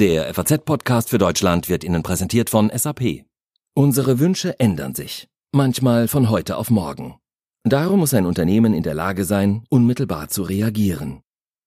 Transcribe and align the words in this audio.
Der 0.00 0.34
FAZ-Podcast 0.34 1.10
für 1.10 1.18
Deutschland 1.18 1.68
wird 1.68 1.84
Ihnen 1.84 2.02
präsentiert 2.02 2.50
von 2.50 2.68
SAP. 2.74 3.26
Unsere 3.74 4.18
Wünsche 4.18 4.58
ändern 4.58 4.96
sich, 4.96 5.28
manchmal 5.52 6.08
von 6.08 6.30
heute 6.30 6.56
auf 6.56 6.68
morgen. 6.68 7.14
Darum 7.62 8.00
muss 8.00 8.12
ein 8.12 8.26
Unternehmen 8.26 8.74
in 8.74 8.82
der 8.82 8.94
Lage 8.94 9.24
sein, 9.24 9.62
unmittelbar 9.68 10.30
zu 10.30 10.42
reagieren. 10.42 11.20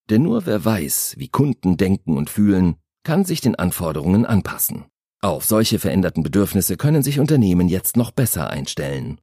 Denn 0.10 0.24
nur 0.24 0.46
wer 0.46 0.66
weiß, 0.66 1.16
wie 1.18 1.30
Kunden 1.30 1.78
denken 1.78 2.18
und 2.18 2.30
fühlen, 2.30 2.76
kann 3.04 3.24
sich 3.24 3.40
den 3.40 3.56
Anforderungen 3.56 4.26
anpassen. 4.26 4.88
Auf 5.22 5.46
solche 5.46 5.80
veränderten 5.80 6.22
Bedürfnisse 6.22 6.76
können 6.76 7.04
sich 7.04 7.22
Unternehmen 7.22 7.70
jetzt 7.70 7.96
noch 7.96 8.12
besser 8.12 8.50
einstellen. 8.50 9.22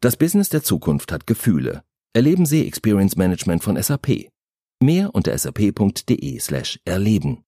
Das 0.00 0.16
Business 0.16 0.50
der 0.50 0.62
Zukunft 0.62 1.10
hat 1.10 1.26
Gefühle. 1.26 1.82
Erleben 2.12 2.46
Sie 2.46 2.64
Experience 2.64 3.16
Management 3.16 3.64
von 3.64 3.82
SAP. 3.82 4.28
Mehr 4.80 5.12
unter 5.16 5.36
sap.de 5.36 6.38
slash 6.38 6.78
erleben. 6.84 7.42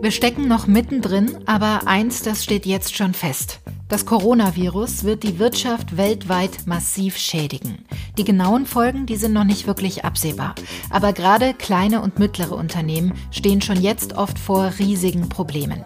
Wir 0.00 0.10
stecken 0.10 0.48
noch 0.48 0.66
mittendrin, 0.66 1.38
aber 1.46 1.86
eins, 1.86 2.22
das 2.22 2.44
steht 2.44 2.66
jetzt 2.66 2.96
schon 2.96 3.14
fest. 3.14 3.60
Das 3.88 4.04
Coronavirus 4.04 5.04
wird 5.04 5.22
die 5.22 5.38
Wirtschaft 5.38 5.96
weltweit 5.96 6.66
massiv 6.66 7.16
schädigen. 7.16 7.87
Die 8.18 8.24
genauen 8.24 8.66
Folgen, 8.66 9.06
die 9.06 9.14
sind 9.14 9.32
noch 9.32 9.44
nicht 9.44 9.68
wirklich 9.68 10.04
absehbar. 10.04 10.56
Aber 10.90 11.12
gerade 11.12 11.54
kleine 11.54 12.02
und 12.02 12.18
mittlere 12.18 12.56
Unternehmen 12.56 13.12
stehen 13.30 13.62
schon 13.62 13.80
jetzt 13.80 14.14
oft 14.16 14.40
vor 14.40 14.72
riesigen 14.80 15.28
Problemen. 15.28 15.84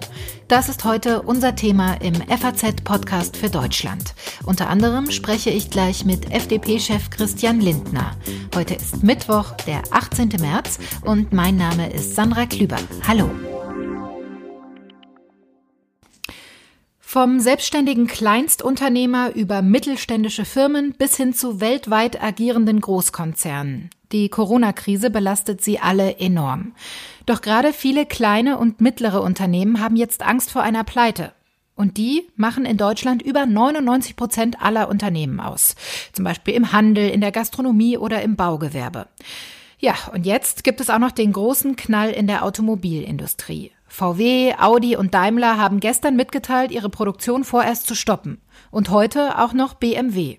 Das 0.48 0.70
ist 0.70 0.84
heute 0.86 1.22
unser 1.22 1.55
Thema 1.55 1.95
im 2.00 2.14
FAZ-Podcast 2.14 3.36
für 3.36 3.50
Deutschland. 3.50 4.14
Unter 4.44 4.70
anderem 4.70 5.10
spreche 5.10 5.50
ich 5.50 5.69
gleich 5.69 6.06
mit 6.06 6.33
FDP-Chef 6.33 7.10
Christian 7.10 7.60
Lindner. 7.60 8.12
Heute 8.55 8.75
ist 8.75 9.03
Mittwoch, 9.03 9.53
der 9.66 9.83
18. 9.91 10.30
März 10.41 10.78
und 11.05 11.34
mein 11.34 11.56
Name 11.56 11.92
ist 11.92 12.16
Sandra 12.16 12.47
Klüber. 12.47 12.78
Hallo. 13.06 13.52
Vom 17.12 17.41
selbstständigen 17.41 18.06
Kleinstunternehmer 18.06 19.34
über 19.34 19.60
mittelständische 19.60 20.46
Firmen 20.46 20.94
bis 20.96 21.14
hin 21.14 21.34
zu 21.34 21.60
weltweit 21.60 22.22
agierenden 22.22 22.80
Großkonzernen. 22.80 23.91
Die 24.12 24.30
Corona-Krise 24.30 25.10
belastet 25.10 25.60
sie 25.60 25.78
alle 25.78 26.16
enorm. 26.16 26.72
Doch 27.27 27.42
gerade 27.42 27.74
viele 27.74 28.06
kleine 28.06 28.56
und 28.56 28.80
mittlere 28.80 29.20
Unternehmen 29.20 29.78
haben 29.78 29.96
jetzt 29.96 30.22
Angst 30.22 30.50
vor 30.50 30.62
einer 30.62 30.84
Pleite. 30.84 31.34
Und 31.77 31.98
die 31.98 32.27
machen 32.36 32.64
in 32.64 32.78
Deutschland 32.78 33.20
über 33.20 33.44
99 33.44 34.16
Prozent 34.16 34.62
aller 34.62 34.88
Unternehmen 34.88 35.38
aus. 35.38 35.74
Zum 36.14 36.24
Beispiel 36.24 36.54
im 36.54 36.72
Handel, 36.72 37.10
in 37.10 37.20
der 37.20 37.30
Gastronomie 37.30 37.98
oder 37.98 38.22
im 38.22 38.36
Baugewerbe. 38.36 39.06
Ja, 39.78 39.97
und 40.14 40.24
jetzt 40.24 40.64
gibt 40.64 40.80
es 40.80 40.88
auch 40.88 40.98
noch 40.98 41.12
den 41.12 41.34
großen 41.34 41.76
Knall 41.76 42.12
in 42.12 42.26
der 42.26 42.42
Automobilindustrie. 42.42 43.70
VW, 43.92 44.54
Audi 44.58 44.96
und 44.96 45.12
Daimler 45.12 45.58
haben 45.58 45.78
gestern 45.78 46.16
mitgeteilt, 46.16 46.70
ihre 46.70 46.88
Produktion 46.88 47.44
vorerst 47.44 47.86
zu 47.86 47.94
stoppen. 47.94 48.40
Und 48.70 48.88
heute 48.88 49.38
auch 49.38 49.52
noch 49.52 49.74
BMW. 49.74 50.38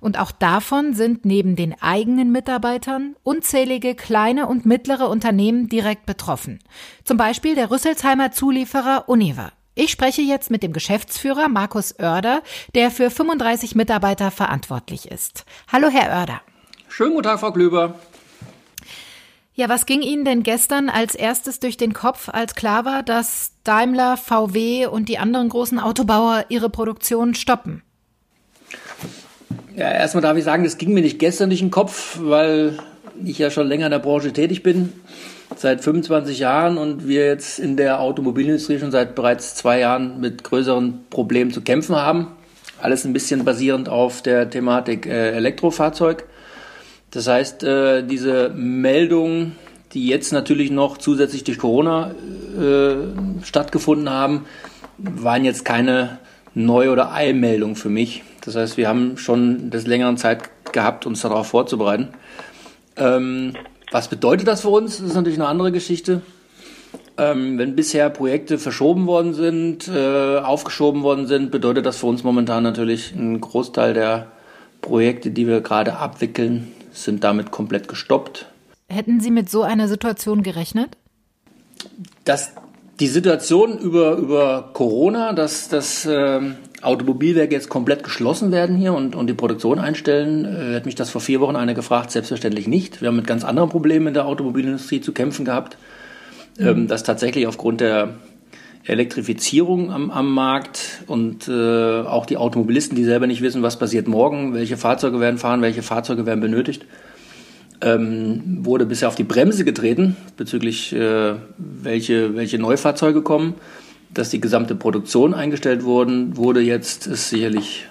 Und 0.00 0.18
auch 0.18 0.30
davon 0.30 0.92
sind 0.92 1.24
neben 1.24 1.56
den 1.56 1.80
eigenen 1.80 2.30
Mitarbeitern 2.30 3.16
unzählige 3.22 3.94
kleine 3.94 4.46
und 4.46 4.66
mittlere 4.66 5.08
Unternehmen 5.08 5.70
direkt 5.70 6.04
betroffen. 6.04 6.58
Zum 7.02 7.16
Beispiel 7.16 7.54
der 7.54 7.70
Rüsselsheimer 7.70 8.32
Zulieferer 8.32 9.04
Univer. 9.08 9.50
Ich 9.74 9.90
spreche 9.90 10.20
jetzt 10.20 10.50
mit 10.50 10.62
dem 10.62 10.74
Geschäftsführer 10.74 11.48
Markus 11.48 11.98
Oerder, 11.98 12.42
der 12.74 12.90
für 12.90 13.08
35 13.08 13.74
Mitarbeiter 13.76 14.30
verantwortlich 14.30 15.10
ist. 15.10 15.46
Hallo, 15.72 15.88
Herr 15.88 16.10
Oerder. 16.10 16.42
Schönen 16.90 17.12
guten 17.12 17.22
Tag, 17.22 17.40
Frau 17.40 17.52
Klüber. 17.52 17.94
Ja, 19.60 19.68
was 19.68 19.84
ging 19.84 20.00
Ihnen 20.00 20.24
denn 20.24 20.42
gestern 20.42 20.88
als 20.88 21.14
erstes 21.14 21.60
durch 21.60 21.76
den 21.76 21.92
Kopf, 21.92 22.30
als 22.30 22.54
klar 22.54 22.86
war, 22.86 23.02
dass 23.02 23.50
Daimler, 23.62 24.16
VW 24.16 24.86
und 24.86 25.10
die 25.10 25.18
anderen 25.18 25.50
großen 25.50 25.78
Autobauer 25.78 26.46
ihre 26.48 26.70
Produktion 26.70 27.34
stoppen? 27.34 27.82
Ja, 29.76 29.92
erstmal 29.92 30.22
darf 30.22 30.38
ich 30.38 30.44
sagen, 30.44 30.64
das 30.64 30.78
ging 30.78 30.94
mir 30.94 31.02
nicht 31.02 31.18
gestern 31.18 31.50
durch 31.50 31.60
den 31.60 31.70
Kopf, 31.70 32.20
weil 32.22 32.78
ich 33.22 33.36
ja 33.36 33.50
schon 33.50 33.68
länger 33.68 33.84
in 33.84 33.92
der 33.92 33.98
Branche 33.98 34.32
tätig 34.32 34.62
bin, 34.62 34.94
seit 35.56 35.84
25 35.84 36.38
Jahren 36.38 36.78
und 36.78 37.06
wir 37.06 37.26
jetzt 37.26 37.58
in 37.58 37.76
der 37.76 38.00
Automobilindustrie 38.00 38.78
schon 38.78 38.90
seit 38.90 39.14
bereits 39.14 39.56
zwei 39.56 39.80
Jahren 39.80 40.20
mit 40.20 40.42
größeren 40.42 41.04
Problemen 41.10 41.50
zu 41.50 41.60
kämpfen 41.60 41.96
haben. 41.96 42.28
Alles 42.80 43.04
ein 43.04 43.12
bisschen 43.12 43.44
basierend 43.44 43.90
auf 43.90 44.22
der 44.22 44.48
Thematik 44.48 45.04
äh, 45.04 45.32
Elektrofahrzeug. 45.32 46.24
Das 47.10 47.26
heißt, 47.26 47.64
äh, 47.64 48.02
diese 48.02 48.50
Meldungen, 48.50 49.56
die 49.92 50.06
jetzt 50.06 50.32
natürlich 50.32 50.70
noch 50.70 50.98
zusätzlich 50.98 51.44
durch 51.44 51.58
Corona 51.58 52.12
äh, 52.58 53.44
stattgefunden 53.44 54.10
haben, 54.10 54.46
waren 54.98 55.44
jetzt 55.44 55.64
keine 55.64 56.18
Neu- 56.54 56.90
oder 56.90 57.12
Eilmeldung 57.12 57.76
für 57.76 57.88
mich. 57.88 58.22
Das 58.44 58.56
heißt, 58.56 58.76
wir 58.76 58.88
haben 58.88 59.16
schon 59.16 59.70
des 59.70 59.86
längeren 59.86 60.16
Zeit 60.16 60.50
gehabt, 60.72 61.06
uns 61.06 61.20
darauf 61.20 61.48
vorzubereiten. 61.48 62.08
Ähm, 62.96 63.54
was 63.90 64.08
bedeutet 64.08 64.46
das 64.46 64.60
für 64.62 64.68
uns? 64.68 64.98
Das 64.98 65.08
ist 65.08 65.14
natürlich 65.14 65.38
eine 65.38 65.48
andere 65.48 65.72
Geschichte. 65.72 66.22
Ähm, 67.16 67.58
wenn 67.58 67.76
bisher 67.76 68.08
Projekte 68.08 68.58
verschoben 68.58 69.06
worden 69.06 69.34
sind, 69.34 69.88
äh, 69.88 70.38
aufgeschoben 70.38 71.02
worden 71.02 71.26
sind, 71.26 71.50
bedeutet 71.50 71.86
das 71.86 71.98
für 71.98 72.06
uns 72.06 72.24
momentan 72.24 72.62
natürlich 72.62 73.12
einen 73.12 73.40
Großteil 73.40 73.94
der 73.94 74.28
Projekte, 74.80 75.30
die 75.30 75.46
wir 75.46 75.60
gerade 75.60 75.96
abwickeln, 75.96 76.72
sind 76.92 77.24
damit 77.24 77.50
komplett 77.50 77.88
gestoppt. 77.88 78.46
Hätten 78.88 79.20
Sie 79.20 79.30
mit 79.30 79.48
so 79.48 79.62
einer 79.62 79.88
Situation 79.88 80.42
gerechnet? 80.42 80.96
Dass 82.24 82.52
die 82.98 83.06
Situation 83.06 83.78
über, 83.78 84.16
über 84.16 84.70
Corona, 84.74 85.32
dass 85.32 85.68
das 85.68 86.04
äh, 86.04 86.40
Automobilwerke 86.82 87.54
jetzt 87.54 87.68
komplett 87.68 88.02
geschlossen 88.02 88.52
werden 88.52 88.76
hier 88.76 88.92
und, 88.92 89.14
und 89.14 89.26
die 89.26 89.34
Produktion 89.34 89.78
einstellen, 89.78 90.44
äh, 90.44 90.76
hat 90.76 90.86
mich 90.86 90.96
das 90.96 91.10
vor 91.10 91.20
vier 91.20 91.40
Wochen 91.40 91.56
einer 91.56 91.74
gefragt. 91.74 92.10
Selbstverständlich 92.10 92.66
nicht. 92.68 93.00
Wir 93.00 93.08
haben 93.08 93.16
mit 93.16 93.26
ganz 93.26 93.44
anderen 93.44 93.70
Problemen 93.70 94.08
in 94.08 94.14
der 94.14 94.26
Automobilindustrie 94.26 95.00
zu 95.00 95.12
kämpfen 95.12 95.44
gehabt. 95.44 95.76
Ähm, 96.58 96.88
dass 96.88 97.04
tatsächlich 97.04 97.46
aufgrund 97.46 97.80
der 97.80 98.14
Elektrifizierung 98.84 99.92
am, 99.92 100.10
am 100.10 100.32
Markt 100.32 101.04
und 101.06 101.48
äh, 101.48 102.00
auch 102.00 102.26
die 102.26 102.36
Automobilisten, 102.36 102.96
die 102.96 103.04
selber 103.04 103.26
nicht 103.26 103.42
wissen, 103.42 103.62
was 103.62 103.78
passiert 103.78 104.08
morgen, 104.08 104.54
welche 104.54 104.76
Fahrzeuge 104.76 105.20
werden 105.20 105.38
fahren, 105.38 105.60
welche 105.62 105.82
Fahrzeuge 105.82 106.24
werden 106.26 106.40
benötigt, 106.40 106.86
ähm, 107.82 108.58
wurde 108.62 108.86
bisher 108.86 109.08
auf 109.08 109.14
die 109.14 109.24
Bremse 109.24 109.64
getreten 109.64 110.16
bezüglich 110.36 110.94
äh, 110.94 111.34
welche, 111.58 112.34
welche 112.36 112.58
Neufahrzeuge 112.58 113.22
kommen. 113.22 113.54
Dass 114.12 114.30
die 114.30 114.40
gesamte 114.40 114.74
Produktion 114.74 115.34
eingestellt 115.34 115.84
worden, 115.84 116.36
wurde 116.36 116.60
jetzt, 116.60 117.06
ist 117.06 117.30
sicherlich 117.30 117.86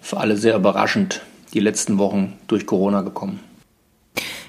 für 0.00 0.16
alle 0.16 0.36
sehr 0.36 0.56
überraschend 0.56 1.20
die 1.54 1.60
letzten 1.60 1.96
Wochen 1.98 2.32
durch 2.48 2.66
Corona 2.66 3.02
gekommen. 3.02 3.38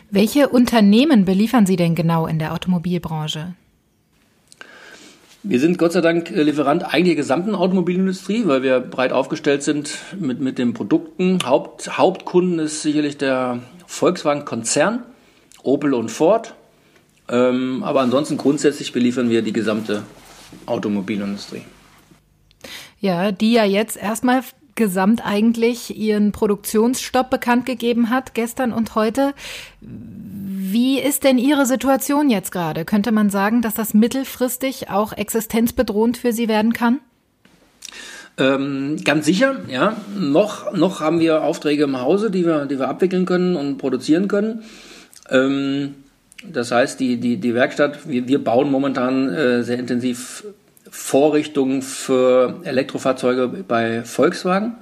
Welche 0.09 0.49
Unternehmen 0.49 1.25
beliefern 1.25 1.67
Sie 1.67 1.75
denn 1.75 1.93
genau 1.93 2.25
in 2.25 2.39
der 2.39 2.53
Automobilbranche? 2.53 3.53
Wir 5.43 5.59
sind 5.59 5.79
Gott 5.79 5.93
sei 5.93 6.01
Dank 6.01 6.29
äh, 6.29 6.43
Lieferant 6.43 6.83
eigentlich 6.83 7.15
der 7.15 7.15
gesamten 7.15 7.55
Automobilindustrie, 7.55 8.43
weil 8.45 8.61
wir 8.61 8.79
breit 8.79 9.11
aufgestellt 9.11 9.63
sind 9.63 9.97
mit, 10.19 10.39
mit 10.39 10.59
den 10.59 10.73
Produkten. 10.73 11.39
Haupt, 11.45 11.97
Hauptkunden 11.97 12.59
ist 12.59 12.83
sicherlich 12.83 13.17
der 13.17 13.59
Volkswagen-Konzern, 13.87 15.03
Opel 15.63 15.95
und 15.95 16.09
Ford. 16.09 16.53
Ähm, 17.27 17.83
aber 17.83 18.01
ansonsten 18.01 18.37
grundsätzlich 18.37 18.93
beliefern 18.93 19.29
wir 19.29 19.41
die 19.41 19.53
gesamte 19.53 20.03
Automobilindustrie. 20.67 21.63
Ja, 22.99 23.31
die 23.31 23.53
ja 23.53 23.65
jetzt 23.65 23.97
erstmal 23.97 24.43
gesamt 24.75 25.25
eigentlich 25.25 25.97
ihren 25.97 26.31
Produktionsstopp 26.31 27.31
bekannt 27.31 27.65
gegeben 27.65 28.11
hat, 28.11 28.35
gestern 28.35 28.71
und 28.71 28.93
heute. 28.93 29.33
Wie 30.71 30.99
ist 30.99 31.23
denn 31.25 31.37
Ihre 31.37 31.65
Situation 31.65 32.29
jetzt 32.29 32.51
gerade? 32.51 32.85
Könnte 32.85 33.11
man 33.11 33.29
sagen, 33.29 33.61
dass 33.61 33.73
das 33.73 33.93
mittelfristig 33.93 34.89
auch 34.89 35.11
existenzbedrohend 35.11 36.17
für 36.17 36.31
Sie 36.31 36.47
werden 36.47 36.71
kann? 36.71 36.99
Ähm, 38.37 38.97
ganz 39.03 39.25
sicher, 39.25 39.57
ja. 39.67 39.97
Noch, 40.17 40.71
noch 40.73 41.01
haben 41.01 41.19
wir 41.19 41.43
Aufträge 41.43 41.83
im 41.83 41.99
Hause, 41.99 42.31
die 42.31 42.45
wir, 42.45 42.65
die 42.67 42.79
wir 42.79 42.87
abwickeln 42.87 43.25
können 43.25 43.57
und 43.57 43.79
produzieren 43.79 44.29
können. 44.29 44.63
Ähm, 45.29 45.95
das 46.47 46.71
heißt, 46.71 46.99
die, 46.99 47.17
die, 47.17 47.37
die 47.37 47.53
Werkstatt, 47.53 48.07
wir, 48.07 48.27
wir 48.29 48.41
bauen 48.41 48.71
momentan 48.71 49.29
äh, 49.29 49.63
sehr 49.63 49.77
intensiv 49.77 50.45
Vorrichtungen 50.89 51.81
für 51.81 52.61
Elektrofahrzeuge 52.63 53.47
bei 53.67 54.03
Volkswagen. 54.03 54.75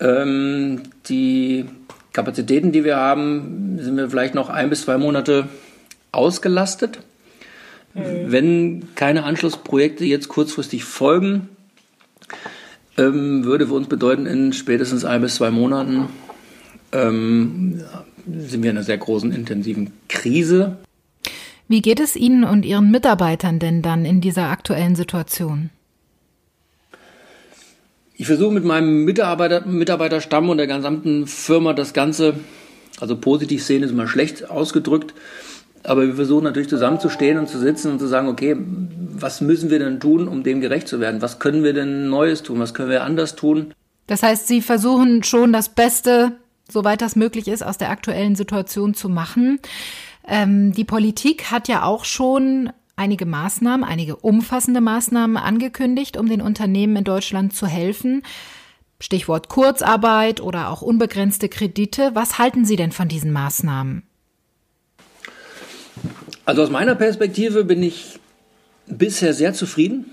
Ähm, 0.00 0.82
die 1.08 1.66
Kapazitäten, 2.12 2.72
die 2.72 2.84
wir 2.84 2.96
haben, 2.96 3.78
sind 3.80 3.96
wir 3.96 4.10
vielleicht 4.10 4.34
noch 4.34 4.48
ein 4.48 4.70
bis 4.70 4.82
zwei 4.82 4.98
Monate 4.98 5.48
ausgelastet. 6.12 7.00
Mhm. 7.94 8.02
Wenn 8.26 8.88
keine 8.94 9.24
Anschlussprojekte 9.24 10.04
jetzt 10.04 10.28
kurzfristig 10.28 10.84
folgen, 10.84 11.48
ähm, 12.96 13.44
würde 13.44 13.66
für 13.66 13.74
uns 13.74 13.88
bedeuten, 13.88 14.26
in 14.26 14.52
spätestens 14.52 15.04
ein 15.04 15.20
bis 15.20 15.36
zwei 15.36 15.50
Monaten 15.50 16.08
ähm, 16.92 17.82
sind 18.26 18.62
wir 18.62 18.70
in 18.70 18.76
einer 18.76 18.84
sehr 18.84 18.98
großen, 18.98 19.32
intensiven 19.32 19.92
Krise. 20.08 20.78
Wie 21.68 21.82
geht 21.82 22.00
es 22.00 22.16
Ihnen 22.16 22.44
und 22.44 22.64
Ihren 22.64 22.90
Mitarbeitern 22.90 23.58
denn 23.58 23.82
dann 23.82 24.04
in 24.04 24.20
dieser 24.20 24.48
aktuellen 24.48 24.96
Situation? 24.96 25.70
Ich 28.20 28.26
versuche 28.26 28.52
mit 28.52 28.64
meinem 28.64 29.04
Mitarbeiter, 29.04 29.64
Mitarbeiterstamm 29.64 30.48
und 30.50 30.58
der 30.58 30.66
gesamten 30.66 31.28
Firma 31.28 31.72
das 31.72 31.92
Ganze, 31.92 32.34
also 32.98 33.16
positiv 33.16 33.64
sehen 33.64 33.84
ist 33.84 33.92
immer 33.92 34.08
schlecht 34.08 34.50
ausgedrückt, 34.50 35.14
aber 35.84 36.04
wir 36.04 36.16
versuchen 36.16 36.42
natürlich 36.42 36.68
zusammenzustehen 36.68 37.38
und 37.38 37.48
zu 37.48 37.60
sitzen 37.60 37.92
und 37.92 38.00
zu 38.00 38.08
sagen, 38.08 38.26
okay, 38.26 38.56
was 38.58 39.40
müssen 39.40 39.70
wir 39.70 39.78
denn 39.78 40.00
tun, 40.00 40.26
um 40.26 40.42
dem 40.42 40.60
gerecht 40.60 40.88
zu 40.88 40.98
werden? 40.98 41.22
Was 41.22 41.38
können 41.38 41.62
wir 41.62 41.74
denn 41.74 42.10
Neues 42.10 42.42
tun? 42.42 42.58
Was 42.58 42.74
können 42.74 42.90
wir 42.90 43.04
anders 43.04 43.36
tun? 43.36 43.72
Das 44.08 44.24
heißt, 44.24 44.48
Sie 44.48 44.62
versuchen 44.62 45.22
schon 45.22 45.52
das 45.52 45.68
Beste, 45.68 46.32
soweit 46.68 47.00
das 47.00 47.14
möglich 47.14 47.46
ist, 47.46 47.62
aus 47.62 47.78
der 47.78 47.90
aktuellen 47.90 48.34
Situation 48.34 48.94
zu 48.94 49.08
machen. 49.08 49.60
Ähm, 50.26 50.72
die 50.72 50.84
Politik 50.84 51.52
hat 51.52 51.68
ja 51.68 51.84
auch 51.84 52.04
schon 52.04 52.70
einige 52.98 53.26
Maßnahmen, 53.26 53.88
einige 53.88 54.16
umfassende 54.16 54.80
Maßnahmen 54.80 55.36
angekündigt, 55.36 56.16
um 56.16 56.28
den 56.28 56.40
Unternehmen 56.40 56.96
in 56.96 57.04
Deutschland 57.04 57.54
zu 57.54 57.66
helfen. 57.66 58.22
Stichwort 59.00 59.48
Kurzarbeit 59.48 60.40
oder 60.40 60.70
auch 60.70 60.82
unbegrenzte 60.82 61.48
Kredite. 61.48 62.10
Was 62.14 62.38
halten 62.38 62.64
Sie 62.64 62.76
denn 62.76 62.92
von 62.92 63.08
diesen 63.08 63.32
Maßnahmen? 63.32 64.02
Also 66.44 66.62
aus 66.62 66.70
meiner 66.70 66.94
Perspektive 66.94 67.64
bin 67.64 67.82
ich 67.82 68.18
bisher 68.86 69.34
sehr 69.34 69.54
zufrieden 69.54 70.06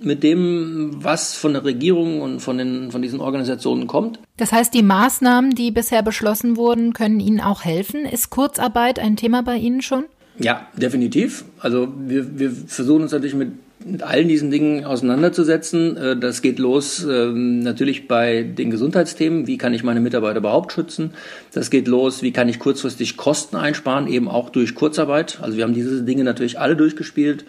mit 0.00 0.22
dem, 0.22 0.90
was 1.04 1.34
von 1.34 1.52
der 1.52 1.64
Regierung 1.64 2.20
und 2.20 2.40
von, 2.40 2.58
den, 2.58 2.90
von 2.90 3.02
diesen 3.02 3.20
Organisationen 3.20 3.86
kommt. 3.86 4.18
Das 4.36 4.50
heißt, 4.50 4.74
die 4.74 4.82
Maßnahmen, 4.82 5.54
die 5.54 5.70
bisher 5.70 6.02
beschlossen 6.02 6.56
wurden, 6.56 6.92
können 6.92 7.20
Ihnen 7.20 7.40
auch 7.40 7.64
helfen. 7.64 8.04
Ist 8.04 8.30
Kurzarbeit 8.30 8.98
ein 8.98 9.16
Thema 9.16 9.42
bei 9.42 9.56
Ihnen 9.56 9.82
schon? 9.82 10.04
Ja, 10.38 10.66
definitiv. 10.76 11.44
Also 11.60 11.92
wir, 11.98 12.38
wir 12.38 12.50
versuchen 12.50 13.02
uns 13.02 13.12
natürlich 13.12 13.34
mit, 13.34 13.50
mit 13.84 14.02
allen 14.02 14.28
diesen 14.28 14.50
Dingen 14.50 14.84
auseinanderzusetzen. 14.84 15.96
Äh, 15.96 16.16
das 16.16 16.42
geht 16.42 16.58
los 16.58 17.06
ähm, 17.08 17.60
natürlich 17.60 18.08
bei 18.08 18.42
den 18.42 18.70
Gesundheitsthemen. 18.70 19.46
Wie 19.46 19.58
kann 19.58 19.74
ich 19.74 19.84
meine 19.84 20.00
Mitarbeiter 20.00 20.38
überhaupt 20.38 20.72
schützen? 20.72 21.12
Das 21.52 21.70
geht 21.70 21.86
los, 21.86 22.22
wie 22.22 22.32
kann 22.32 22.48
ich 22.48 22.58
kurzfristig 22.58 23.16
Kosten 23.16 23.56
einsparen, 23.56 24.08
eben 24.08 24.28
auch 24.28 24.50
durch 24.50 24.74
Kurzarbeit. 24.74 25.38
Also 25.42 25.56
wir 25.56 25.64
haben 25.64 25.74
diese 25.74 26.02
Dinge 26.02 26.24
natürlich 26.24 26.58
alle 26.58 26.76
durchgespielt, 26.76 27.44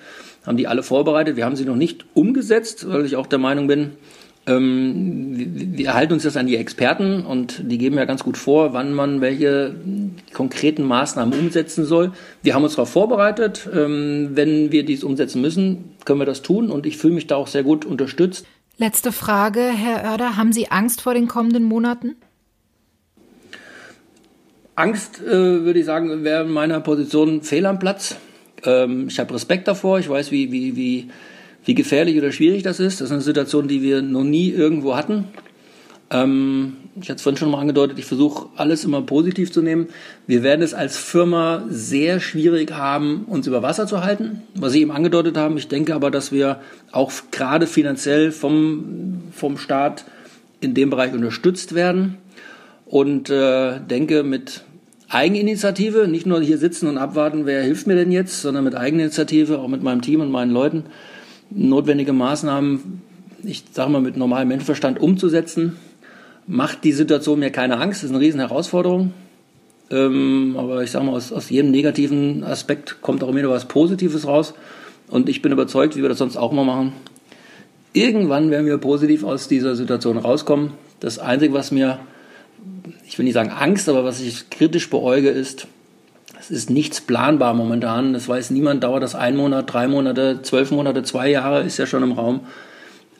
haben 0.45 0.57
die 0.57 0.67
alle 0.67 0.83
vorbereitet. 0.83 1.37
Wir 1.37 1.45
haben 1.45 1.55
sie 1.55 1.65
noch 1.65 1.77
nicht 1.77 2.05
umgesetzt, 2.13 2.89
weil 2.89 3.05
ich 3.05 3.15
auch 3.15 3.27
der 3.27 3.39
Meinung 3.39 3.67
bin, 3.67 3.91
ähm, 4.45 5.33
wir 5.77 5.93
halten 5.93 6.13
uns 6.13 6.23
das 6.23 6.35
an 6.35 6.47
die 6.47 6.57
Experten 6.57 7.25
und 7.25 7.71
die 7.71 7.77
geben 7.77 7.97
ja 7.97 8.03
ganz 8.03 8.23
gut 8.23 8.37
vor, 8.37 8.73
wann 8.73 8.93
man 8.93 9.21
welche 9.21 9.75
konkreten 10.33 10.83
Maßnahmen 10.83 11.37
umsetzen 11.39 11.85
soll. 11.85 12.11
Wir 12.41 12.53
haben 12.53 12.63
uns 12.63 12.75
darauf 12.75 12.89
vorbereitet. 12.89 13.69
Ähm, 13.73 14.31
wenn 14.33 14.71
wir 14.71 14.83
dies 14.83 15.03
umsetzen 15.03 15.41
müssen, 15.41 15.95
können 16.03 16.19
wir 16.19 16.25
das 16.25 16.41
tun 16.41 16.69
und 16.69 16.85
ich 16.85 16.97
fühle 16.97 17.13
mich 17.13 17.27
da 17.27 17.37
auch 17.37 17.47
sehr 17.47 17.63
gut 17.63 17.85
unterstützt. 17.85 18.45
Letzte 18.77 19.11
Frage, 19.13 19.61
Herr 19.61 20.03
Oerder. 20.03 20.35
Haben 20.35 20.51
Sie 20.51 20.69
Angst 20.69 21.01
vor 21.01 21.13
den 21.13 21.27
kommenden 21.27 21.63
Monaten? 21.63 22.15
Angst, 24.75 25.21
äh, 25.21 25.31
würde 25.31 25.79
ich 25.79 25.85
sagen, 25.85 26.23
wäre 26.23 26.43
in 26.43 26.51
meiner 26.51 26.81
Position 26.81 27.43
fehl 27.43 27.65
am 27.65 27.79
Platz. 27.79 28.17
Ähm, 28.65 29.07
ich 29.07 29.19
habe 29.19 29.33
Respekt 29.33 29.67
davor. 29.67 29.99
Ich 29.99 30.09
weiß, 30.09 30.31
wie, 30.31 30.51
wie, 30.51 30.75
wie 30.75 31.09
wie 31.65 31.73
gefährlich 31.73 32.17
oder 32.17 32.31
schwierig 32.31 32.63
das 32.63 32.79
ist. 32.79 33.01
Das 33.01 33.07
ist 33.07 33.11
eine 33.11 33.21
Situation, 33.21 33.67
die 33.67 33.81
wir 33.81 34.01
noch 34.01 34.23
nie 34.23 34.49
irgendwo 34.49 34.95
hatten. 34.95 35.29
Ähm, 36.09 36.77
ich 37.01 37.09
hatte 37.09 37.15
es 37.15 37.21
vorhin 37.23 37.37
schon 37.37 37.49
mal 37.49 37.59
angedeutet, 37.59 37.97
ich 37.97 38.05
versuche 38.05 38.47
alles 38.55 38.85
immer 38.85 39.01
positiv 39.01 39.51
zu 39.51 39.61
nehmen. 39.61 39.87
Wir 40.27 40.43
werden 40.43 40.61
es 40.61 40.73
als 40.73 40.95
Firma 40.95 41.65
sehr 41.69 42.19
schwierig 42.19 42.71
haben, 42.71 43.25
uns 43.25 43.47
über 43.47 43.63
Wasser 43.63 43.87
zu 43.87 44.03
halten, 44.03 44.43
was 44.53 44.73
Sie 44.73 44.81
eben 44.81 44.91
angedeutet 44.91 45.37
haben. 45.37 45.57
Ich 45.57 45.67
denke 45.67 45.95
aber, 45.95 46.11
dass 46.11 46.31
wir 46.31 46.59
auch 46.91 47.11
gerade 47.31 47.65
finanziell 47.65 48.31
vom, 48.31 49.23
vom 49.31 49.57
Staat 49.57 50.05
in 50.61 50.75
dem 50.75 50.91
Bereich 50.91 51.13
unterstützt 51.13 51.73
werden 51.73 52.17
und 52.85 53.29
äh, 53.29 53.79
denke 53.79 54.23
mit 54.23 54.63
Eigeninitiative, 55.09 56.07
nicht 56.07 56.25
nur 56.25 56.41
hier 56.41 56.57
sitzen 56.57 56.87
und 56.87 56.97
abwarten, 56.97 57.45
wer 57.45 57.63
hilft 57.63 57.87
mir 57.87 57.95
denn 57.95 58.11
jetzt, 58.11 58.41
sondern 58.41 58.63
mit 58.63 58.75
Eigeninitiative, 58.75 59.59
auch 59.59 59.67
mit 59.67 59.83
meinem 59.83 60.01
Team 60.01 60.21
und 60.21 60.31
meinen 60.31 60.51
Leuten, 60.51 60.85
notwendige 61.55 62.13
Maßnahmen, 62.13 63.01
ich 63.43 63.63
sage 63.71 63.91
mal 63.91 64.01
mit 64.01 64.17
normalem 64.17 64.47
Menschenverstand 64.47 64.99
umzusetzen, 64.99 65.77
macht 66.47 66.83
die 66.83 66.91
Situation 66.91 67.39
mir 67.39 67.51
keine 67.51 67.77
Angst. 67.79 68.03
Das 68.03 68.09
ist 68.09 68.15
eine 68.15 68.23
riesen 68.23 68.39
Herausforderung. 68.39 69.13
Ähm, 69.89 70.55
aber 70.57 70.83
ich 70.83 70.91
sage 70.91 71.05
mal, 71.05 71.13
aus, 71.13 71.31
aus 71.31 71.49
jedem 71.49 71.71
negativen 71.71 72.43
Aspekt 72.43 73.01
kommt 73.01 73.23
auch 73.23 73.29
immer 73.29 73.49
was 73.49 73.67
Positives 73.67 74.25
raus. 74.27 74.53
Und 75.09 75.29
ich 75.29 75.41
bin 75.41 75.51
überzeugt, 75.51 75.95
wie 75.95 76.01
wir 76.01 76.09
das 76.09 76.17
sonst 76.17 76.37
auch 76.37 76.51
immer 76.51 76.63
machen. 76.63 76.93
Irgendwann 77.93 78.49
werden 78.49 78.65
wir 78.65 78.77
positiv 78.77 79.23
aus 79.23 79.47
dieser 79.47 79.75
Situation 79.75 80.17
rauskommen. 80.17 80.71
Das 80.99 81.19
Einzige, 81.19 81.53
was 81.53 81.71
mir, 81.71 81.99
ich 83.05 83.17
will 83.19 83.25
nicht 83.25 83.35
sagen 83.35 83.51
Angst, 83.51 83.87
aber 83.87 84.03
was 84.03 84.19
ich 84.19 84.49
kritisch 84.49 84.89
beäuge, 84.89 85.29
ist, 85.29 85.67
es 86.39 86.51
ist 86.51 86.69
nichts 86.69 87.01
planbar 87.01 87.53
momentan. 87.53 88.13
Das 88.13 88.27
weiß 88.27 88.51
niemand. 88.51 88.83
Dauert 88.83 89.03
das 89.03 89.15
ein 89.15 89.37
Monat, 89.37 89.71
drei 89.71 89.87
Monate, 89.87 90.39
zwölf 90.41 90.71
Monate, 90.71 91.03
zwei 91.03 91.29
Jahre 91.29 91.63
ist 91.63 91.77
ja 91.77 91.85
schon 91.85 92.03
im 92.03 92.11
Raum. 92.13 92.41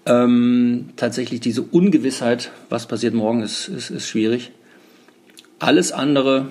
Ähm, 0.06 0.90
tatsächlich 0.98 1.40
diese 1.40 1.62
Ungewissheit, 1.62 2.52
was 2.70 2.88
passiert 2.88 3.14
morgen, 3.14 3.42
ist, 3.42 3.70
ist, 3.70 3.90
ist 3.90 4.08
schwierig. 4.08 4.52
Alles 5.60 5.94
andere, 5.94 6.48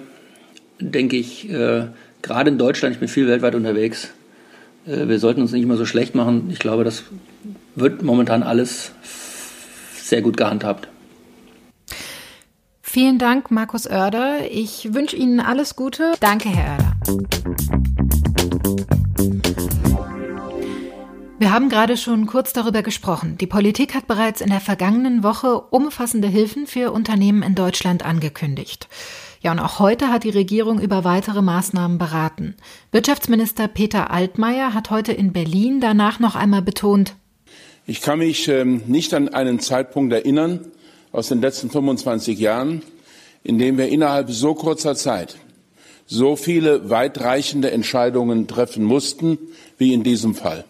denke 0.81 1.17
ich, 1.17 1.51
äh, 1.51 1.89
gerade 2.23 2.51
in 2.51 2.57
Deutschland, 2.57 2.95
ich 2.95 3.01
bin 3.01 3.09
viel 3.09 3.27
weltweit 3.27 3.55
unterwegs, 3.55 4.09
äh, 4.87 5.07
wir 5.09 5.19
sollten 5.19 5.43
uns 5.43 5.53
nicht 5.53 5.63
immer 5.63 5.77
so 5.77 5.85
schlecht 5.85 6.15
machen. 6.15 6.49
Ich 6.51 6.59
glaube, 6.59 6.85
das 6.85 7.05
wird 7.75 8.03
momentan 8.03 8.43
alles 8.43 8.93
sehr 9.95 10.23
gut 10.23 10.39
gehandhabt. 10.39 10.89
Vielen 12.93 13.17
Dank, 13.17 13.50
Markus 13.50 13.87
Oerder. 13.87 14.50
Ich 14.50 14.93
wünsche 14.93 15.17
Ihnen 15.17 15.41
alles 15.41 15.77
Gute. 15.77 16.12
Danke, 16.21 16.50
Herr 16.50 16.73
Oerder. 16.73 16.97
Wir 21.39 21.50
haben 21.50 21.71
gerade 21.71 21.97
schon 21.97 22.27
kurz 22.27 22.53
darüber 22.53 22.83
gesprochen. 22.83 23.39
Die 23.41 23.47
Politik 23.47 23.94
hat 23.94 24.06
bereits 24.08 24.43
in 24.43 24.51
der 24.51 24.61
vergangenen 24.61 25.22
Woche 25.22 25.58
umfassende 25.58 26.29
Hilfen 26.29 26.67
für 26.67 26.93
Unternehmen 26.93 27.43
in 27.43 27.55
Deutschland 27.55 28.05
angekündigt. 28.05 28.89
Ja, 29.41 29.53
und 29.53 29.58
auch 29.58 29.79
heute 29.79 30.08
hat 30.08 30.25
die 30.25 30.29
Regierung 30.29 30.79
über 30.79 31.03
weitere 31.03 31.41
Maßnahmen 31.41 31.96
beraten. 31.96 32.56
Wirtschaftsminister 32.91 33.69
Peter 33.69 34.11
Altmaier 34.11 34.75
hat 34.75 34.91
heute 34.91 35.13
in 35.13 35.32
Berlin 35.32 35.81
danach 35.81 36.20
noch 36.20 36.37
einmal 36.37 36.61
betont, 36.61 37.15
ich 37.84 38.01
kann 38.01 38.20
mich 38.20 38.46
ähm, 38.46 38.82
nicht 38.87 39.13
an 39.13 39.29
einen 39.31 39.58
Zeitpunkt 39.58 40.13
erinnern, 40.13 40.61
aus 41.13 41.29
den 41.29 41.41
letzten 41.41 41.71
25 41.71 42.39
Jahren, 42.39 42.83
in 43.45 43.59
dem 43.59 43.79
wir 43.79 43.89
innerhalb 43.89 44.31
so 44.31 44.55
kurzer 44.55 44.95
Zeit 44.95 45.37
so 46.07 46.37
viele 46.37 46.91
weitreichende 46.91 47.71
Entscheidungen 47.71 48.47
treffen 48.47 48.85
mussten 48.85 49.39
wie 49.79 49.95
in 49.95 50.03
diesem 50.03 50.35
Fall. 50.35 50.65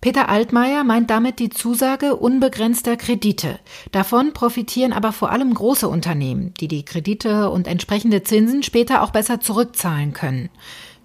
Peter 0.00 0.28
Altmaier 0.28 0.84
meint 0.84 1.08
damit 1.08 1.38
die 1.38 1.48
Zusage 1.48 2.14
unbegrenzter 2.16 2.98
Kredite. 2.98 3.58
Davon 3.90 4.34
profitieren 4.34 4.92
aber 4.92 5.12
vor 5.12 5.30
allem 5.32 5.54
große 5.54 5.88
Unternehmen, 5.88 6.52
die 6.60 6.68
die 6.68 6.84
Kredite 6.84 7.48
und 7.48 7.66
entsprechende 7.66 8.22
Zinsen 8.22 8.62
später 8.62 9.02
auch 9.02 9.10
besser 9.10 9.40
zurückzahlen 9.40 10.12
können. 10.12 10.50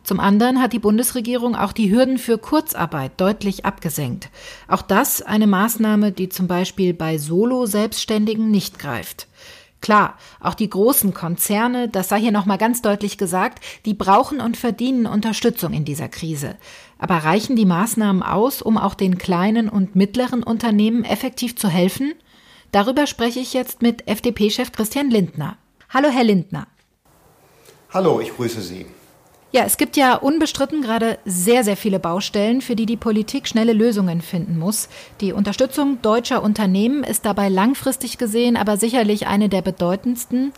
Zum 0.10 0.20
anderen 0.20 0.60
hat 0.60 0.74
die 0.74 0.80
Bundesregierung 0.80 1.56
auch 1.56 1.72
die 1.72 1.92
Hürden 1.92 2.18
für 2.18 2.40
Kurzarbeit 2.40 3.12
deutlich 3.18 3.66
abgesenkt. 3.66 4.32
Auch 4.68 4.82
das 4.82 5.22
eine 5.22 5.46
Maßnahme, 5.46 6.12
die 6.12 6.30
zum 6.30 6.48
Beispiel 6.48 6.96
bei 6.96 7.20
Solo-Selbstständigen 7.20 8.50
nicht 8.50 8.80
greift. 8.80 9.28
Klar, 9.82 10.18
auch 10.40 10.56
die 10.56 10.68
großen 10.68 11.14
Konzerne, 11.14 11.90
das 11.90 12.10
sei 12.10 12.22
hier 12.22 12.32
nochmal 12.32 12.58
ganz 12.58 12.82
deutlich 12.82 13.20
gesagt, 13.20 13.64
die 13.86 13.94
brauchen 13.94 14.42
und 14.42 14.58
verdienen 14.58 15.06
Unterstützung 15.06 15.74
in 15.74 15.86
dieser 15.86 16.10
Krise. 16.10 16.56
Aber 16.98 17.18
reichen 17.18 17.56
die 17.56 17.68
Maßnahmen 17.68 18.24
aus, 18.24 18.64
um 18.64 18.80
auch 18.80 18.96
den 18.96 19.20
kleinen 19.20 19.70
und 19.70 19.96
mittleren 19.96 20.42
Unternehmen 20.42 21.04
effektiv 21.04 21.56
zu 21.56 21.68
helfen? 21.68 22.14
Darüber 22.72 23.06
spreche 23.06 23.42
ich 23.42 23.54
jetzt 23.54 23.84
mit 23.84 24.08
FDP-Chef 24.08 24.72
Christian 24.72 25.12
Lindner. 25.12 25.58
Hallo, 25.88 26.10
Herr 26.10 26.24
Lindner. 26.24 26.66
Hallo, 27.94 28.20
ich 28.20 28.36
grüße 28.36 28.62
Sie. 28.64 28.88
Ja, 29.52 29.64
es 29.64 29.78
gibt 29.78 29.98
ja 29.98 30.14
unbestritten 30.14 30.84
gerade 30.84 31.18
sehr, 31.26 31.64
sehr 31.64 31.76
viele 31.76 32.00
Baustellen, 32.00 32.62
für 32.62 32.76
die 32.76 32.86
die 32.86 32.98
Politik 32.98 33.48
schnelle 33.48 33.74
Lösungen 33.74 34.22
finden 34.22 34.60
muss. 34.60 34.90
Die 35.22 35.34
Unterstützung 35.34 36.00
deutscher 36.04 36.44
Unternehmen 36.44 37.04
ist 37.04 37.26
dabei 37.26 37.50
langfristig 37.50 38.20
gesehen 38.20 38.58
aber 38.58 38.78
sicherlich 38.78 39.26
eine 39.26 39.50
der 39.50 39.64
bedeutendsten. 39.64 40.54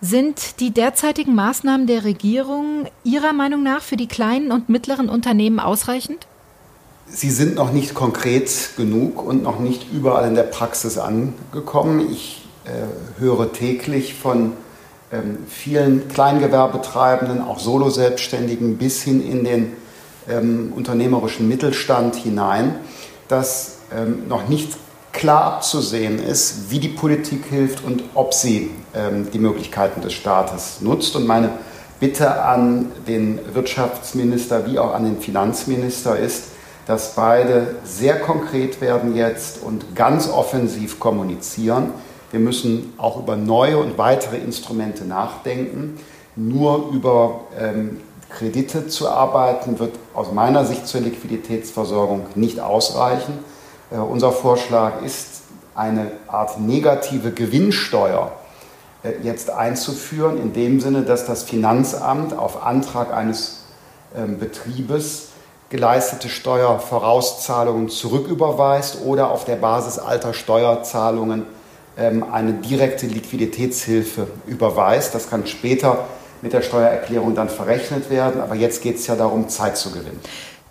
Sind 0.00 0.60
die 0.60 0.70
derzeitigen 0.70 1.34
Maßnahmen 1.34 1.88
der 1.88 2.04
Regierung 2.04 2.86
Ihrer 3.02 3.32
Meinung 3.32 3.64
nach 3.64 3.82
für 3.82 3.96
die 3.96 4.06
kleinen 4.06 4.52
und 4.52 4.68
mittleren 4.68 5.08
Unternehmen 5.08 5.58
ausreichend? 5.58 6.28
Sie 7.08 7.30
sind 7.30 7.56
noch 7.56 7.72
nicht 7.72 7.94
konkret 7.94 8.70
genug 8.76 9.24
und 9.24 9.42
noch 9.42 9.58
nicht 9.58 9.92
überall 9.92 10.28
in 10.28 10.34
der 10.36 10.42
Praxis 10.44 10.98
angekommen. 10.98 12.08
Ich 12.12 12.46
äh, 12.66 13.20
höre 13.20 13.52
täglich 13.52 14.14
von 14.14 14.52
ähm, 15.12 15.38
vielen 15.48 16.08
Kleingewerbetreibenden, 16.08 17.42
auch 17.42 17.58
Solo-Selbstständigen 17.58 18.76
bis 18.76 19.02
hin 19.02 19.26
in 19.26 19.44
den 19.44 19.72
ähm, 20.28 20.72
unternehmerischen 20.74 21.48
Mittelstand 21.48 22.16
hinein, 22.16 22.74
dass 23.28 23.78
ähm, 23.96 24.28
noch 24.28 24.48
nicht 24.48 24.76
klar 25.12 25.44
abzusehen 25.44 26.18
ist, 26.18 26.70
wie 26.70 26.78
die 26.78 26.88
Politik 26.88 27.46
hilft 27.48 27.84
und 27.84 28.02
ob 28.14 28.34
sie 28.34 28.70
ähm, 28.94 29.28
die 29.32 29.38
Möglichkeiten 29.38 30.02
des 30.02 30.12
Staates 30.12 30.80
nutzt. 30.80 31.16
Und 31.16 31.26
meine 31.26 31.50
Bitte 31.98 32.42
an 32.42 32.92
den 33.08 33.38
Wirtschaftsminister 33.54 34.66
wie 34.66 34.78
auch 34.78 34.92
an 34.92 35.04
den 35.04 35.18
Finanzminister 35.18 36.18
ist, 36.18 36.48
dass 36.86 37.14
beide 37.14 37.76
sehr 37.84 38.20
konkret 38.20 38.82
werden 38.82 39.16
jetzt 39.16 39.62
und 39.62 39.96
ganz 39.96 40.28
offensiv 40.28 41.00
kommunizieren. 41.00 41.92
Wir 42.36 42.44
müssen 42.44 42.92
auch 42.98 43.16
über 43.18 43.34
neue 43.34 43.78
und 43.78 43.96
weitere 43.96 44.36
Instrumente 44.36 45.06
nachdenken. 45.06 45.98
Nur 46.36 46.90
über 46.92 47.40
ähm, 47.58 48.02
Kredite 48.28 48.88
zu 48.88 49.08
arbeiten, 49.08 49.78
wird 49.78 49.94
aus 50.12 50.32
meiner 50.32 50.66
Sicht 50.66 50.86
zur 50.86 51.00
Liquiditätsversorgung 51.00 52.26
nicht 52.34 52.60
ausreichen. 52.60 53.38
Äh, 53.90 53.96
unser 53.96 54.32
Vorschlag 54.32 55.00
ist, 55.02 55.44
eine 55.74 56.10
Art 56.28 56.60
negative 56.60 57.32
Gewinnsteuer 57.32 58.32
äh, 59.02 59.12
jetzt 59.22 59.48
einzuführen, 59.48 60.38
in 60.38 60.52
dem 60.52 60.80
Sinne, 60.80 61.04
dass 61.04 61.24
das 61.24 61.42
Finanzamt 61.42 62.36
auf 62.36 62.66
Antrag 62.66 63.14
eines 63.14 63.64
ähm, 64.14 64.38
Betriebes 64.38 65.28
geleistete 65.70 66.28
Steuervorauszahlungen 66.28 67.88
zurücküberweist 67.88 69.06
oder 69.06 69.30
auf 69.30 69.46
der 69.46 69.56
Basis 69.56 69.98
alter 69.98 70.34
Steuerzahlungen 70.34 71.46
eine 71.96 72.52
direkte 72.52 73.06
Liquiditätshilfe 73.06 74.26
überweist. 74.46 75.14
Das 75.14 75.30
kann 75.30 75.46
später 75.46 76.06
mit 76.42 76.52
der 76.52 76.62
Steuererklärung 76.62 77.34
dann 77.34 77.48
verrechnet 77.48 78.10
werden, 78.10 78.40
aber 78.40 78.54
jetzt 78.54 78.82
geht 78.82 78.96
es 78.96 79.06
ja 79.06 79.16
darum, 79.16 79.48
Zeit 79.48 79.76
zu 79.76 79.90
gewinnen. 79.90 80.20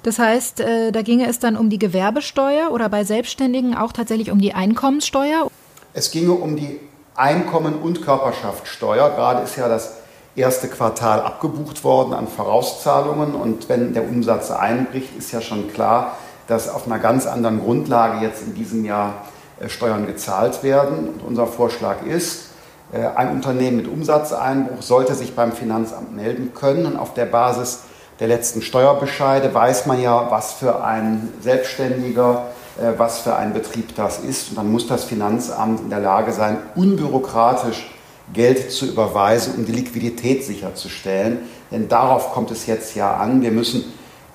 Das 0.03 0.19
heißt, 0.19 0.59
äh, 0.59 0.91
da 0.91 1.01
ginge 1.01 1.27
es 1.27 1.39
dann 1.39 1.57
um 1.57 1.71
die 1.71 1.79
Gewerbesteuer 1.79 2.71
oder 2.71 2.89
bei 2.89 3.03
Selbstständigen 3.03 3.75
auch 3.75 3.91
tatsächlich 3.91 4.29
um 4.29 4.39
die 4.39 4.53
Einkommenssteuer? 4.53 5.47
Es 5.93 6.11
ginge 6.11 6.33
um 6.33 6.55
die 6.55 6.79
Einkommen- 7.15 7.81
und 7.81 8.03
Körperschaftssteuer. 8.03 9.09
Gerade 9.09 9.41
ist 9.41 9.55
ja 9.55 9.67
das 9.67 9.93
erste 10.35 10.67
Quartal 10.67 11.21
abgebucht 11.21 11.83
worden 11.83 12.13
an 12.13 12.27
Vorauszahlungen 12.27 13.33
und 13.33 13.67
wenn 13.67 13.95
der 13.95 14.03
Umsatz 14.03 14.51
einbricht, 14.51 15.17
ist 15.17 15.31
ja 15.31 15.41
schon 15.41 15.71
klar, 15.71 16.17
dass 16.47 16.69
auf 16.69 16.85
einer 16.85 16.99
ganz 16.99 17.25
anderen 17.25 17.61
Grundlage 17.61 18.23
jetzt 18.23 18.43
in 18.43 18.53
diesem 18.53 18.85
Jahr 18.85 19.23
Steuern 19.67 20.05
gezahlt 20.05 20.63
werden. 20.63 21.09
Und 21.09 21.21
unser 21.21 21.47
Vorschlag 21.47 22.05
ist, 22.05 22.49
äh, 22.91 23.05
ein 23.15 23.31
Unternehmen 23.31 23.77
mit 23.77 23.87
Umsatzeinbruch 23.87 24.81
sollte 24.81 25.15
sich 25.15 25.35
beim 25.35 25.51
Finanzamt 25.51 26.15
melden 26.15 26.53
können 26.53 26.85
und 26.85 26.97
auf 26.97 27.13
der 27.13 27.25
Basis 27.25 27.83
der 28.19 28.27
letzten 28.27 28.61
Steuerbescheide 28.61 29.53
weiß 29.53 29.87
man 29.87 30.01
ja, 30.01 30.31
was 30.31 30.53
für 30.53 30.83
ein 30.83 31.33
Selbstständiger, 31.41 32.45
äh, 32.77 32.97
was 32.97 33.19
für 33.19 33.35
ein 33.35 33.53
Betrieb 33.53 33.95
das 33.95 34.19
ist. 34.19 34.49
Und 34.49 34.57
dann 34.57 34.71
muss 34.71 34.87
das 34.87 35.03
Finanzamt 35.03 35.81
in 35.81 35.89
der 35.89 35.99
Lage 35.99 36.31
sein, 36.31 36.57
unbürokratisch 36.75 37.91
Geld 38.33 38.71
zu 38.71 38.85
überweisen, 38.85 39.55
um 39.55 39.65
die 39.65 39.71
Liquidität 39.71 40.43
sicherzustellen. 40.45 41.39
Denn 41.71 41.89
darauf 41.89 42.31
kommt 42.31 42.51
es 42.51 42.65
jetzt 42.65 42.95
ja 42.95 43.17
an. 43.17 43.41
Wir 43.41 43.51
müssen 43.51 43.83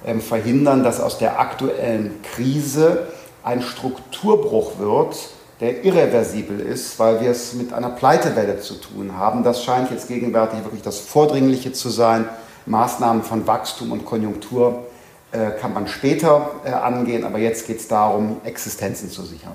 ähm, 0.05 0.21
verhindern, 0.21 0.85
dass 0.85 1.01
aus 1.01 1.19
der 1.19 1.41
aktuellen 1.41 2.21
Krise 2.23 3.09
ein 3.43 3.63
Strukturbruch 3.63 4.79
wird, 4.79 5.17
der 5.61 5.85
irreversibel 5.85 6.61
ist, 6.61 6.99
weil 6.99 7.21
wir 7.21 7.31
es 7.31 7.53
mit 7.55 7.73
einer 7.73 7.91
Pleitewelle 7.91 8.61
zu 8.61 8.75
tun 8.75 9.17
haben. 9.17 9.45
Das 9.45 9.63
scheint 9.63 9.91
jetzt 9.91 10.09
gegenwärtig 10.09 10.65
wirklich 10.65 10.83
das 10.83 10.99
Vordringliche 11.01 11.73
zu 11.73 11.91
sein. 11.91 12.27
Maßnahmen 12.67 13.23
von 13.23 13.47
Wachstum 13.47 13.93
und 13.93 14.05
Konjunktur 14.05 14.85
äh, 15.33 15.53
kann 15.53 15.73
man 15.73 15.87
später 15.87 16.51
äh, 16.65 16.71
angehen, 16.71 17.25
aber 17.25 17.39
jetzt 17.39 17.69
geht 17.69 17.79
es 17.79 17.87
darum, 17.87 18.39
Existenzen 18.43 19.11
zu 19.11 19.23
sichern. 19.23 19.53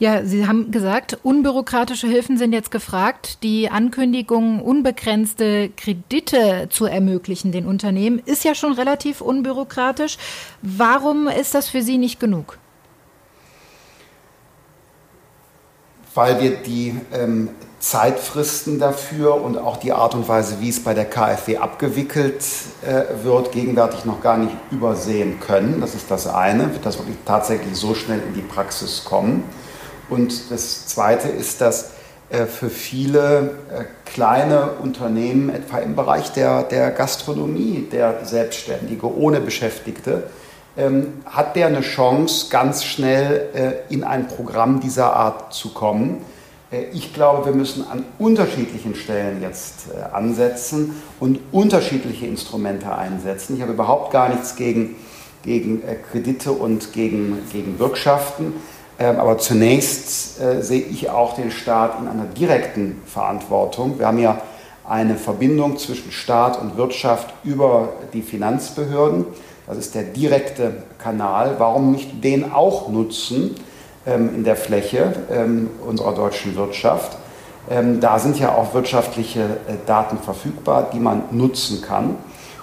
Ja, 0.00 0.24
Sie 0.24 0.48
haben 0.48 0.72
gesagt, 0.72 1.16
unbürokratische 1.22 2.08
Hilfen 2.08 2.38
sind 2.38 2.52
jetzt 2.52 2.72
gefragt. 2.72 3.42
Die 3.44 3.70
Ankündigung, 3.70 4.60
unbegrenzte 4.60 5.70
Kredite 5.76 6.68
zu 6.70 6.86
ermöglichen 6.86 7.52
den 7.52 7.66
Unternehmen, 7.66 8.20
ist 8.24 8.42
ja 8.42 8.56
schon 8.56 8.72
relativ 8.72 9.20
unbürokratisch. 9.20 10.18
Warum 10.60 11.28
ist 11.28 11.54
das 11.54 11.68
für 11.68 11.82
Sie 11.82 11.98
nicht 11.98 12.18
genug? 12.18 12.58
Weil 16.14 16.40
wir 16.40 16.56
die 16.56 16.94
ähm, 17.12 17.48
Zeitfristen 17.82 18.78
dafür 18.78 19.42
und 19.42 19.58
auch 19.58 19.76
die 19.76 19.92
Art 19.92 20.14
und 20.14 20.28
Weise, 20.28 20.60
wie 20.60 20.68
es 20.68 20.84
bei 20.84 20.94
der 20.94 21.04
KfW 21.04 21.56
abgewickelt 21.56 22.44
äh, 22.86 23.24
wird, 23.24 23.50
gegenwärtig 23.50 24.04
noch 24.04 24.20
gar 24.22 24.38
nicht 24.38 24.54
übersehen 24.70 25.40
können. 25.40 25.80
Das 25.80 25.94
ist 25.94 26.10
das 26.10 26.28
eine, 26.28 26.72
wird 26.72 26.86
das 26.86 26.98
wirklich 26.98 27.16
tatsächlich 27.26 27.76
so 27.76 27.94
schnell 27.94 28.20
in 28.20 28.34
die 28.34 28.42
Praxis 28.42 29.04
kommen. 29.04 29.42
Und 30.08 30.50
das 30.50 30.86
zweite 30.86 31.28
ist, 31.28 31.60
dass 31.60 31.90
äh, 32.30 32.46
für 32.46 32.70
viele 32.70 33.50
äh, 33.70 33.84
kleine 34.04 34.74
Unternehmen, 34.80 35.50
etwa 35.50 35.78
im 35.78 35.96
Bereich 35.96 36.32
der, 36.32 36.62
der 36.62 36.90
Gastronomie, 36.92 37.88
der 37.90 38.24
Selbstständige 38.24 39.12
ohne 39.12 39.40
Beschäftigte, 39.40 40.24
ähm, 40.76 41.22
hat 41.26 41.56
der 41.56 41.66
eine 41.66 41.82
Chance, 41.82 42.48
ganz 42.50 42.84
schnell 42.84 43.48
äh, 43.88 43.92
in 43.92 44.04
ein 44.04 44.28
Programm 44.28 44.80
dieser 44.80 45.14
Art 45.14 45.52
zu 45.52 45.72
kommen 45.72 46.24
äh, 46.72 46.84
ich 46.92 47.14
glaube, 47.14 47.46
wir 47.46 47.52
müssen 47.52 47.86
an 47.88 48.04
unterschiedlichen 48.18 48.94
Stellen 48.94 49.42
jetzt 49.42 49.86
äh, 49.94 50.14
ansetzen 50.14 51.02
und 51.20 51.38
unterschiedliche 51.52 52.26
Instrumente 52.26 52.94
einsetzen. 52.94 53.56
Ich 53.56 53.62
habe 53.62 53.72
überhaupt 53.72 54.12
gar 54.12 54.28
nichts 54.28 54.56
gegen, 54.56 54.96
gegen 55.42 55.82
äh, 55.82 55.96
Kredite 56.10 56.52
und 56.52 56.92
gegen, 56.92 57.38
gegen 57.52 57.76
Bürgschaften. 57.76 58.54
Ähm, 58.98 59.18
aber 59.18 59.38
zunächst 59.38 60.38
sehe 60.60 60.82
ich 60.82 61.08
auch 61.10 61.34
den 61.34 61.50
Staat 61.50 62.00
in 62.00 62.08
einer 62.08 62.26
direkten 62.26 63.00
Verantwortung. 63.06 63.98
Wir 63.98 64.06
haben 64.06 64.18
ja 64.18 64.40
eine 64.84 65.14
Verbindung 65.16 65.78
zwischen 65.78 66.10
Staat 66.10 66.60
und 66.60 66.76
Wirtschaft 66.76 67.32
über 67.44 67.90
die 68.12 68.22
Finanzbehörden. 68.22 69.26
Das 69.66 69.78
ist 69.78 69.94
der 69.94 70.02
direkte 70.02 70.82
Kanal. 70.98 71.56
Warum 71.58 71.92
nicht 71.92 72.22
den 72.24 72.52
auch 72.52 72.88
nutzen? 72.88 73.54
Ähm, 74.04 74.34
in 74.34 74.42
der 74.42 74.56
Fläche 74.56 75.12
ähm, 75.30 75.70
unserer 75.86 76.12
deutschen 76.12 76.56
Wirtschaft. 76.56 77.16
Ähm, 77.70 78.00
da 78.00 78.18
sind 78.18 78.36
ja 78.36 78.52
auch 78.52 78.74
wirtschaftliche 78.74 79.42
äh, 79.42 79.74
Daten 79.86 80.18
verfügbar, 80.18 80.90
die 80.92 80.98
man 80.98 81.22
nutzen 81.30 81.82
kann. 81.82 82.16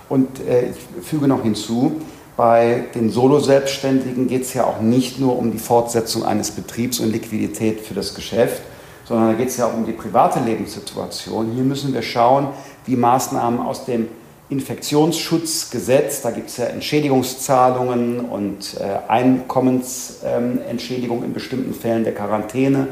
Und 0.09 0.41
äh, 0.41 0.71
ich 0.71 1.05
füge 1.05 1.29
noch 1.29 1.41
hinzu, 1.41 2.01
bei 2.35 2.83
den 2.93 3.09
Solo-Selbstständigen 3.09 4.27
geht 4.27 4.41
es 4.41 4.53
ja 4.53 4.65
auch 4.65 4.81
nicht 4.81 5.17
nur 5.17 5.37
um 5.37 5.53
die 5.53 5.59
Fortsetzung 5.59 6.25
eines 6.25 6.51
Betriebs 6.51 6.99
und 6.99 7.09
Liquidität 7.09 7.79
für 7.79 7.93
das 7.93 8.15
Geschäft, 8.15 8.61
sondern 9.05 9.29
da 9.29 9.33
geht 9.35 9.47
es 9.47 9.55
ja 9.55 9.67
auch 9.67 9.73
um 9.73 9.85
die 9.85 9.93
private 9.93 10.41
Lebenssituation. 10.41 11.51
Hier 11.53 11.63
müssen 11.63 11.93
wir 11.93 12.01
schauen, 12.01 12.47
wie 12.85 12.97
Maßnahmen 12.97 13.61
aus 13.61 13.85
dem 13.85 14.09
Infektionsschutzgesetz, 14.49 16.21
da 16.21 16.31
gibt 16.31 16.49
es 16.49 16.57
ja 16.57 16.65
Entschädigungszahlungen 16.65 18.19
und 18.19 18.75
äh, 18.79 18.97
Einkommensentschädigung 19.07 21.23
in 21.23 21.33
bestimmten 21.33 21.75
Fällen 21.75 22.03
der 22.03 22.15
Quarantäne, 22.15 22.87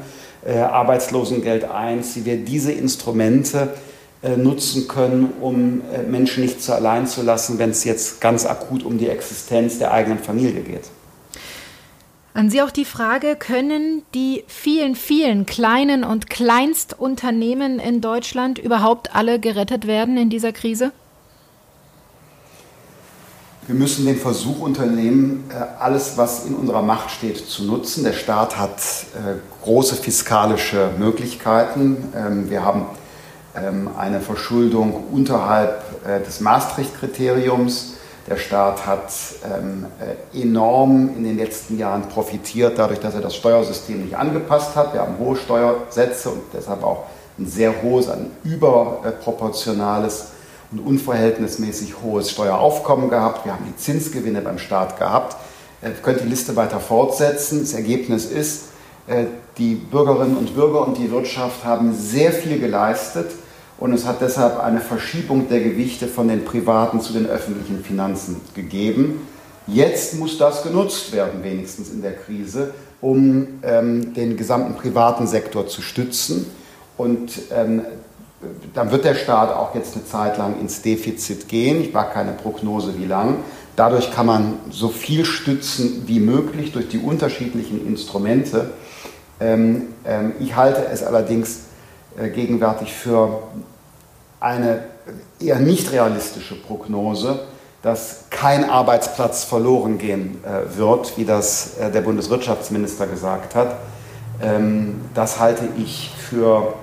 äh, 0.46 0.60
Arbeitslosengeld 0.60 1.64
1, 1.66 2.16
wie 2.16 2.26
wir 2.26 2.38
diese 2.38 2.72
Instrumente 2.72 3.74
äh, 4.22 4.38
nutzen 4.38 4.88
können, 4.88 5.34
um 5.42 5.82
äh, 5.94 6.04
Menschen 6.04 6.44
nicht 6.44 6.62
zu 6.62 6.74
allein 6.74 7.08
zu 7.08 7.24
lassen, 7.24 7.58
wenn 7.60 7.72
es 7.72 7.84
jetzt 7.84 8.22
ganz 8.22 8.46
akut 8.46 8.84
um 8.84 9.00
die 9.00 9.10
Existenz 9.10 9.80
der 9.80 9.92
eigenen 9.92 10.20
Familie 10.20 10.62
geht. 10.62 10.84
An 12.34 12.50
Sie 12.52 12.62
auch 12.62 12.70
die 12.70 12.86
Frage, 12.86 13.36
können 13.36 14.04
die 14.14 14.44
vielen, 14.48 14.96
vielen 14.96 15.48
kleinen 15.48 16.04
und 16.04 16.30
Kleinstunternehmen 16.30 17.80
in 17.80 18.00
Deutschland 18.00 18.60
überhaupt 18.60 19.16
alle 19.16 19.40
gerettet 19.40 19.88
werden 19.88 20.18
in 20.18 20.30
dieser 20.30 20.52
Krise? 20.52 20.92
Wir 23.68 23.76
müssen 23.76 24.06
den 24.06 24.16
Versuch 24.16 24.62
unternehmen, 24.62 25.44
äh, 25.50 25.56
alles, 25.82 26.14
was 26.16 26.46
in 26.46 26.56
unserer 26.56 26.82
Macht 26.82 27.12
steht, 27.12 27.36
zu 27.50 27.66
nutzen. 27.66 28.06
Der 28.06 28.14
Staat 28.14 28.58
hat 28.58 28.80
äh, 28.80 29.36
große 29.66 29.98
fiskalische 29.98 30.92
Möglichkeiten. 30.98 32.14
Ähm, 32.16 32.50
wir 32.50 32.64
haben 32.64 32.86
ähm, 33.58 33.90
eine 33.98 34.22
Verschuldung 34.22 35.04
unterhalb 35.12 35.84
äh, 36.08 36.24
des 36.24 36.40
Maastricht-Kriteriums. 36.40 37.96
Der 38.30 38.38
Staat 38.38 38.86
hat 38.86 39.12
ähm, 39.44 39.86
enorm 40.34 41.10
in 41.18 41.26
den 41.26 41.38
letzten 41.38 41.78
Jahren 41.78 42.04
profitiert, 42.08 42.78
dadurch, 42.78 43.02
dass 43.02 43.16
er 43.16 43.22
das 43.22 43.36
Steuersystem 43.36 44.02
nicht 44.02 44.16
angepasst 44.16 44.78
hat. 44.78 44.94
Wir 44.94 45.02
haben 45.02 45.18
hohe 45.20 45.36
Steuersätze 45.36 46.30
und 46.30 46.42
deshalb 46.54 46.84
auch 46.84 47.04
ein 47.38 47.48
sehr 47.48 47.82
hohes, 47.82 48.10
ein 48.10 48.32
überproportionales 48.46 50.28
und 50.72 50.80
unverhältnismäßig 50.80 51.96
hohes 52.04 52.32
Steueraufkommen 52.32 53.10
gehabt. 53.10 53.46
Wir 53.46 53.54
haben 53.54 53.66
die 53.68 53.78
Zinsgewinne 53.78 54.42
beim 54.42 54.60
Staat 54.60 54.98
gehabt. 54.98 55.38
Äh, 55.82 55.92
ich 55.92 56.02
könnte 56.02 56.24
die 56.24 56.30
Liste 56.30 56.56
weiter 56.56 56.80
fortsetzen. 56.80 57.62
Das 57.62 57.74
Ergebnis 57.74 58.26
ist, 58.26 58.66
äh, 59.08 59.26
die 59.58 59.76
Bürgerinnen 59.76 60.38
und 60.38 60.54
Bürger 60.54 60.86
und 60.86 60.98
die 60.98 61.10
Wirtschaft 61.12 61.64
haben 61.64 61.96
sehr 61.96 62.32
viel 62.32 62.60
geleistet 62.60 63.32
und 63.80 63.94
es 63.94 64.06
hat 64.06 64.22
deshalb 64.22 64.62
eine 64.62 64.82
Verschiebung 64.82 65.50
der 65.50 65.62
Gewichte 65.62 66.08
von 66.08 66.28
den 66.28 66.46
privaten 66.46 67.00
zu 67.00 67.14
den 67.14 67.28
öffentlichen 67.28 67.84
Finanzen 67.84 68.42
gegeben. 68.56 69.28
Jetzt 69.68 70.16
muss 70.16 70.38
das 70.38 70.64
genutzt 70.64 71.12
werden, 71.12 71.44
wenigstens 71.44 71.92
in 71.92 72.02
der 72.02 72.14
Krise, 72.14 72.74
um 73.02 73.48
ähm, 73.64 74.14
den 74.14 74.38
gesamten 74.38 74.76
privaten 74.76 75.28
Sektor 75.28 75.68
zu 75.68 75.82
stützen. 75.82 76.48
Und 76.98 77.32
ähm, 77.52 77.82
dann 78.74 78.92
wird 78.92 79.06
der 79.06 79.16
Staat 79.16 79.56
auch 79.56 79.74
jetzt 79.74 79.96
eine 79.96 80.06
Zeit 80.06 80.38
lang 80.38 80.60
ins 80.60 80.82
Defizit 80.82 81.48
gehen. 81.48 81.82
Ich 81.82 81.94
mag 81.94 82.14
keine 82.14 82.34
Prognose, 82.34 82.98
wie 82.98 83.06
lang. 83.06 83.38
Dadurch 83.76 84.12
kann 84.12 84.26
man 84.26 84.60
so 84.70 84.90
viel 84.90 85.26
stützen 85.26 86.04
wie 86.06 86.20
möglich 86.20 86.72
durch 86.72 86.90
die 86.90 87.00
unterschiedlichen 87.00 87.86
Instrumente. 87.88 88.72
Ähm, 89.40 89.94
ähm, 90.06 90.34
ich 90.40 90.56
halte 90.56 90.86
es 90.92 91.04
allerdings 91.04 91.62
äh, 92.18 92.30
gegenwärtig 92.30 92.94
für 92.94 93.44
eine 94.40 94.84
eher 95.40 95.60
nicht 95.60 95.92
realistische 95.92 96.56
Prognose, 96.56 97.42
dass 97.82 98.26
kein 98.30 98.70
Arbeitsplatz 98.70 99.44
verloren 99.44 99.98
gehen 99.98 100.44
äh, 100.44 100.78
wird, 100.78 101.18
wie 101.18 101.26
das 101.26 101.78
äh, 101.78 101.92
der 101.92 102.02
Bundeswirtschaftsminister 102.02 103.08
gesagt 103.08 103.56
hat. 103.56 103.78
Ähm, 104.42 105.02
das 105.14 105.40
halte 105.40 105.68
ich 105.78 106.12
für, 106.18 106.74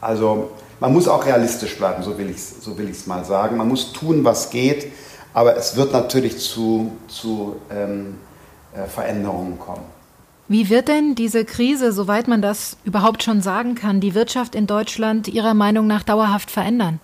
also 0.00 0.50
man 0.80 0.92
muss 0.92 1.08
auch 1.08 1.26
realistisch 1.26 1.76
bleiben, 1.76 2.02
so 2.02 2.16
will 2.18 2.30
ich 2.30 2.36
es 2.36 2.64
so 2.64 2.76
mal 3.06 3.24
sagen. 3.24 3.56
Man 3.56 3.68
muss 3.68 3.92
tun, 3.92 4.24
was 4.24 4.50
geht 4.50 4.92
aber 5.38 5.56
es 5.56 5.76
wird 5.76 5.92
natürlich 5.92 6.38
zu, 6.38 6.90
zu 7.06 7.56
ähm, 7.70 8.16
äh, 8.74 8.88
Veränderungen 8.88 9.58
kommen. 9.58 9.84
Wie 10.48 10.68
wird 10.68 10.88
denn 10.88 11.14
diese 11.14 11.44
Krise, 11.44 11.92
soweit 11.92 12.26
man 12.26 12.42
das 12.42 12.76
überhaupt 12.84 13.22
schon 13.22 13.40
sagen 13.40 13.76
kann, 13.76 14.00
die 14.00 14.14
Wirtschaft 14.14 14.56
in 14.56 14.66
Deutschland 14.66 15.28
Ihrer 15.28 15.54
Meinung 15.54 15.86
nach 15.86 16.02
dauerhaft 16.02 16.50
verändern? 16.50 17.00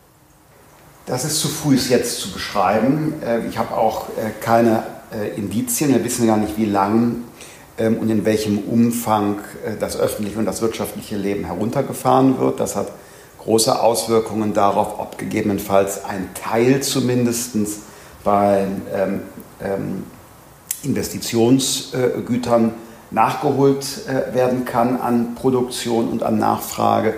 Das 1.07 1.25
ist 1.25 1.39
zu 1.39 1.49
früh, 1.49 1.75
es 1.75 1.91
jetzt 1.91 2.19
zu 2.19 2.33
beschreiben. 2.33 3.15
Äh, 3.25 3.47
ich 3.47 3.57
habe 3.57 3.77
auch 3.77 4.09
äh, 4.09 4.31
keine 4.41 4.85
äh, 5.13 5.37
Indizien. 5.37 5.91
Wir 5.91 6.03
wissen 6.03 6.27
gar 6.27 6.39
nicht, 6.39 6.57
wie 6.57 6.65
lang 6.65 6.95
ähm, 6.95 7.25
und 7.77 8.09
in 8.09 8.25
welchem 8.25 8.59
Umfang 8.59 9.39
das 9.81 9.99
öffentliche 9.99 10.39
und 10.39 10.45
das 10.45 10.63
wirtschaftliche 10.63 11.17
Leben 11.17 11.45
heruntergefahren 11.45 12.39
wird. 12.39 12.61
Das 12.61 12.77
hat 12.77 12.93
große 13.45 13.81
Auswirkungen 13.81 14.55
darauf, 14.55 14.99
ob 14.99 15.19
gegebenenfalls 15.19 16.05
ein 16.05 16.31
Teil 16.35 16.83
zumindest 16.83 17.57
bei 18.23 18.67
ähm, 18.95 19.23
ähm, 19.63 20.05
Investitionsgütern 20.83 22.75
nachgeholt 23.11 23.85
äh, 24.09 24.35
werden 24.35 24.65
kann 24.65 25.01
an 25.01 25.35
Produktion 25.35 26.09
und 26.09 26.23
an 26.23 26.39
Nachfrage. 26.39 27.15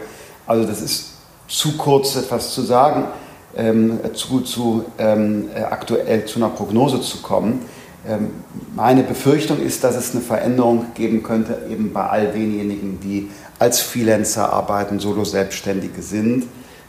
Also 0.46 0.66
das 0.66 0.82
ist 0.82 1.12
zu 1.48 1.76
kurz 1.76 2.16
etwas 2.16 2.52
zu 2.52 2.62
sagen, 2.62 3.04
ähm, 3.56 4.00
zu, 4.14 4.40
zu 4.40 4.84
ähm, 4.98 5.48
äh, 5.54 5.62
aktuell 5.62 6.26
zu 6.26 6.38
einer 6.38 6.50
Prognose 6.50 7.00
zu 7.00 7.22
kommen. 7.22 7.64
Ähm, 8.06 8.30
meine 8.74 9.02
Befürchtung 9.02 9.60
ist, 9.60 9.84
dass 9.84 9.96
es 9.96 10.12
eine 10.12 10.22
Veränderung 10.22 10.86
geben 10.94 11.22
könnte, 11.22 11.66
eben 11.70 11.92
bei 11.92 12.06
all 12.06 12.32
denjenigen, 12.32 13.00
die 13.00 13.30
als 13.58 13.80
Freelancer 13.80 14.52
arbeiten, 14.52 14.98
Solo-Selbstständige 14.98 16.02
sind 16.02 16.44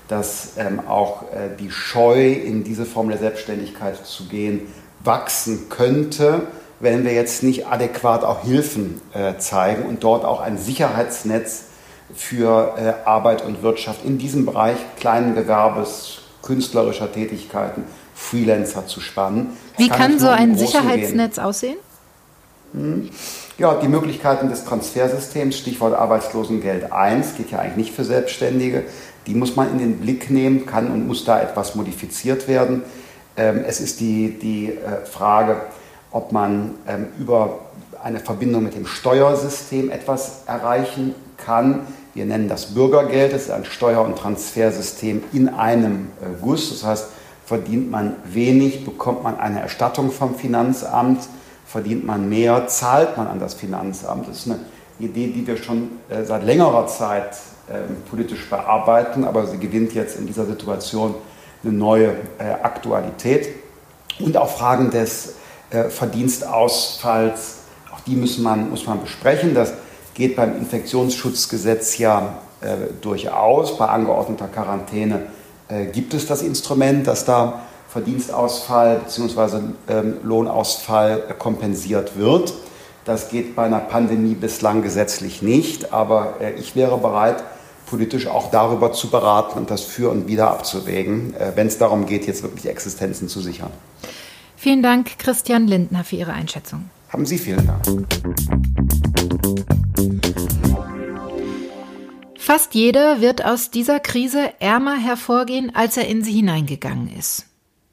dass 0.08 0.54
ähm, 0.58 0.82
auch 0.88 1.24
äh, 1.24 1.50
die 1.60 1.72
Scheu, 1.72 2.32
in 2.32 2.64
diese 2.64 2.86
Form 2.86 3.10
der 3.10 3.18
Selbstständigkeit 3.18 4.06
zu 4.06 4.26
gehen, 4.26 4.62
wachsen 5.04 5.70
könnte, 5.70 6.44
wenn 6.80 7.04
wir 7.04 7.14
jetzt 7.14 7.44
nicht 7.44 7.68
adäquat 7.68 8.24
auch 8.24 8.44
Hilfen 8.44 9.02
äh, 9.14 9.38
zeigen 9.38 9.84
und 9.84 10.04
dort 10.04 10.26
auch 10.26 10.40
ein 10.40 10.58
Sicherheitsnetz 10.58 11.66
für 12.16 12.76
äh, 12.78 13.08
Arbeit 13.08 13.44
und 13.44 13.64
Wirtschaft 13.64 14.06
in 14.06 14.18
diesem 14.18 14.46
Bereich 14.46 14.78
kleinen 14.98 15.36
Gewerbes, 15.36 16.20
künstlerischer 16.42 17.12
Tätigkeiten, 17.12 17.84
Freelancer 18.18 18.88
zu 18.88 19.00
spannen. 19.00 19.52
Wie 19.78 19.88
kann, 19.88 20.00
kann 20.00 20.20
so 20.20 20.28
ein 20.28 20.58
Sicherheitsnetz 20.58 21.36
gehen. 21.36 21.44
aussehen? 21.44 21.78
Hm. 22.74 23.10
Ja, 23.58 23.76
die 23.76 23.88
Möglichkeiten 23.88 24.50
des 24.50 24.66
Transfersystems, 24.66 25.58
Stichwort 25.58 25.94
Arbeitslosengeld 25.94 26.92
1, 26.92 27.36
geht 27.38 27.52
ja 27.52 27.60
eigentlich 27.60 27.78
nicht 27.78 27.96
für 27.96 28.04
Selbstständige. 28.04 28.84
Die 29.28 29.34
muss 29.34 29.56
man 29.56 29.72
in 29.72 29.80
den 29.80 30.00
Blick 30.00 30.30
nehmen, 30.30 30.66
kann 30.66 30.92
und 30.92 31.08
muss 31.08 31.26
da 31.26 31.40
etwas 31.40 31.76
modifiziert 31.76 32.48
werden. 32.48 32.84
Ähm, 33.36 33.64
es 33.66 33.80
ist 33.80 34.00
die, 34.00 34.38
die 34.40 34.72
äh, 34.72 35.06
Frage, 35.06 35.62
ob 36.12 36.32
man 36.32 36.76
ähm, 36.88 37.08
über 37.20 37.60
eine 38.04 38.20
Verbindung 38.20 38.64
mit 38.64 38.76
dem 38.76 38.86
Steuersystem 38.86 39.92
etwas 39.92 40.44
erreichen 40.48 41.14
kann. 41.38 41.82
Wir 42.14 42.26
nennen 42.26 42.50
das 42.50 42.74
Bürgergeld, 42.74 43.34
das 43.34 43.44
ist 43.44 43.52
ein 43.52 43.66
Steuer- 43.66 44.04
und 44.04 44.18
Transfersystem 44.18 45.24
in 45.34 45.50
einem 45.50 46.08
äh, 46.22 46.42
Guss. 46.42 46.70
Das 46.70 46.84
heißt, 46.84 47.08
verdient 47.48 47.90
man 47.90 48.18
wenig, 48.26 48.84
bekommt 48.84 49.24
man 49.24 49.40
eine 49.40 49.62
Erstattung 49.62 50.12
vom 50.12 50.36
Finanzamt, 50.36 51.30
verdient 51.66 52.06
man 52.06 52.28
mehr, 52.28 52.68
zahlt 52.68 53.16
man 53.16 53.28
an 53.28 53.40
das 53.40 53.54
Finanzamt. 53.54 54.28
Das 54.28 54.40
ist 54.40 54.52
eine 54.52 54.60
Idee, 55.00 55.28
die 55.28 55.48
wir 55.48 55.56
schon 55.56 55.92
äh, 56.10 56.26
seit 56.26 56.44
längerer 56.44 56.88
Zeit 56.88 57.38
ähm, 57.72 57.96
politisch 58.10 58.50
bearbeiten, 58.50 59.24
aber 59.24 59.48
sie 59.48 59.58
gewinnt 59.60 59.94
jetzt 59.94 60.20
in 60.20 60.28
dieser 60.28 60.46
Situation 60.46 61.16
eine 61.64 61.72
neue 61.72 62.10
äh, 62.38 62.50
Aktualität. 62.64 63.48
Und 64.20 64.36
auch 64.36 64.50
Fragen 64.50 64.92
des 64.92 65.36
äh, 65.70 65.86
Verdienstausfalls, 65.86 67.60
auch 67.94 68.02
die 68.02 68.18
muss 68.18 68.38
man, 68.40 68.70
muss 68.70 68.86
man 68.86 69.00
besprechen. 69.00 69.54
Das 69.54 69.72
geht 70.16 70.36
beim 70.36 70.58
Infektionsschutzgesetz 70.58 71.98
ja 71.98 72.40
durchaus. 73.02 73.78
Bei 73.78 73.86
angeordneter 73.86 74.48
Quarantäne 74.48 75.28
gibt 75.92 76.14
es 76.14 76.26
das 76.28 76.42
Instrument, 76.42 77.08
dass 77.08 77.26
da 77.26 77.62
Verdienstausfall 77.90 79.02
bzw. 79.06 79.60
Ähm, 79.90 80.18
Lohnausfall 80.24 81.36
kompensiert 81.38 82.18
wird. 82.18 82.54
Das 83.06 83.30
geht 83.30 83.56
bei 83.56 83.66
einer 83.66 83.80
Pandemie 83.80 84.36
bislang 84.36 84.82
gesetzlich 84.82 85.42
nicht, 85.42 85.94
aber 85.94 86.36
ich 86.58 86.76
wäre 86.76 86.98
bereit, 86.98 87.44
politisch 87.88 88.28
auch 88.28 88.52
darüber 88.52 88.92
zu 88.92 89.10
beraten 89.10 89.58
und 89.58 89.72
das 89.72 89.82
für 89.82 90.12
und 90.12 90.28
wieder 90.28 90.52
abzuwägen, 90.52 91.34
äh, 91.36 91.54
wenn 91.56 91.68
es 91.68 91.78
darum 91.78 92.06
geht, 92.06 92.28
jetzt 92.28 92.44
wirklich 92.44 92.68
Existenzen 92.68 93.28
zu 93.28 93.42
sichern. 93.42 93.72
Vielen 94.56 94.84
Dank, 94.84 95.18
Christian 95.18 95.68
Lindner, 95.68 96.04
für 96.04 96.18
Ihre 96.18 96.34
Einschätzung. 96.34 96.90
Haben 97.10 97.26
Sie 97.26 97.38
vielen 97.38 97.66
Dank. 97.66 98.08
Fast 102.48 102.76
jeder 102.76 103.20
wird 103.20 103.44
aus 103.44 103.72
dieser 103.72 104.00
Krise 104.00 104.54
ärmer 104.60 104.96
hervorgehen, 104.96 105.76
als 105.76 105.98
er 105.98 106.08
in 106.08 106.24
sie 106.24 106.32
hineingegangen 106.32 107.14
ist. 107.14 107.46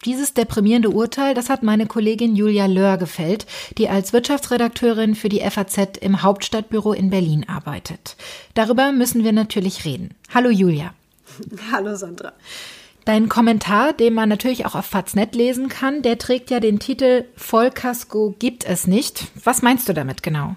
Dieses 0.04 0.32
deprimierende 0.32 0.90
Urteil, 0.90 1.34
das 1.34 1.50
hat 1.50 1.64
meine 1.64 1.86
Kollegin 1.86 2.36
Julia 2.36 2.66
Löhr 2.66 2.96
gefällt, 2.96 3.46
die 3.78 3.88
als 3.88 4.12
Wirtschaftsredakteurin 4.12 5.16
für 5.16 5.28
die 5.28 5.40
FAZ 5.40 5.98
im 6.00 6.22
Hauptstadtbüro 6.22 6.92
in 6.92 7.10
Berlin 7.10 7.44
arbeitet. 7.48 8.14
Darüber 8.54 8.92
müssen 8.92 9.24
wir 9.24 9.32
natürlich 9.32 9.84
reden. 9.84 10.14
Hallo 10.32 10.50
Julia. 10.50 10.94
Hallo 11.72 11.96
Sandra. 11.96 12.32
Dein 13.04 13.28
Kommentar, 13.28 13.92
den 13.92 14.14
man 14.14 14.28
natürlich 14.28 14.66
auch 14.66 14.76
auf 14.76 14.86
Faznet 14.86 15.34
lesen 15.34 15.68
kann, 15.68 16.02
der 16.02 16.16
trägt 16.16 16.52
ja 16.52 16.60
den 16.60 16.78
Titel 16.78 17.24
Vollkasko 17.34 18.36
gibt 18.38 18.64
es 18.64 18.86
nicht. 18.86 19.24
Was 19.42 19.62
meinst 19.62 19.88
du 19.88 19.94
damit 19.94 20.22
genau? 20.22 20.54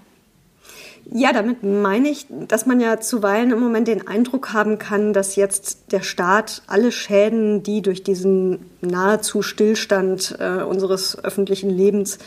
Ja, 1.10 1.32
damit 1.32 1.62
meine 1.62 2.10
ich, 2.10 2.26
dass 2.28 2.66
man 2.66 2.80
ja 2.80 3.00
zuweilen 3.00 3.50
im 3.50 3.60
Moment 3.60 3.88
den 3.88 4.06
Eindruck 4.06 4.52
haben 4.52 4.78
kann, 4.78 5.14
dass 5.14 5.36
jetzt 5.36 5.90
der 5.90 6.02
Staat 6.02 6.62
alle 6.66 6.92
Schäden, 6.92 7.62
die 7.62 7.80
durch 7.80 8.02
diesen 8.02 8.58
nahezu 8.82 9.40
Stillstand 9.40 10.36
äh, 10.38 10.62
unseres 10.62 11.18
öffentlichen 11.24 11.70
Lebens 11.70 12.18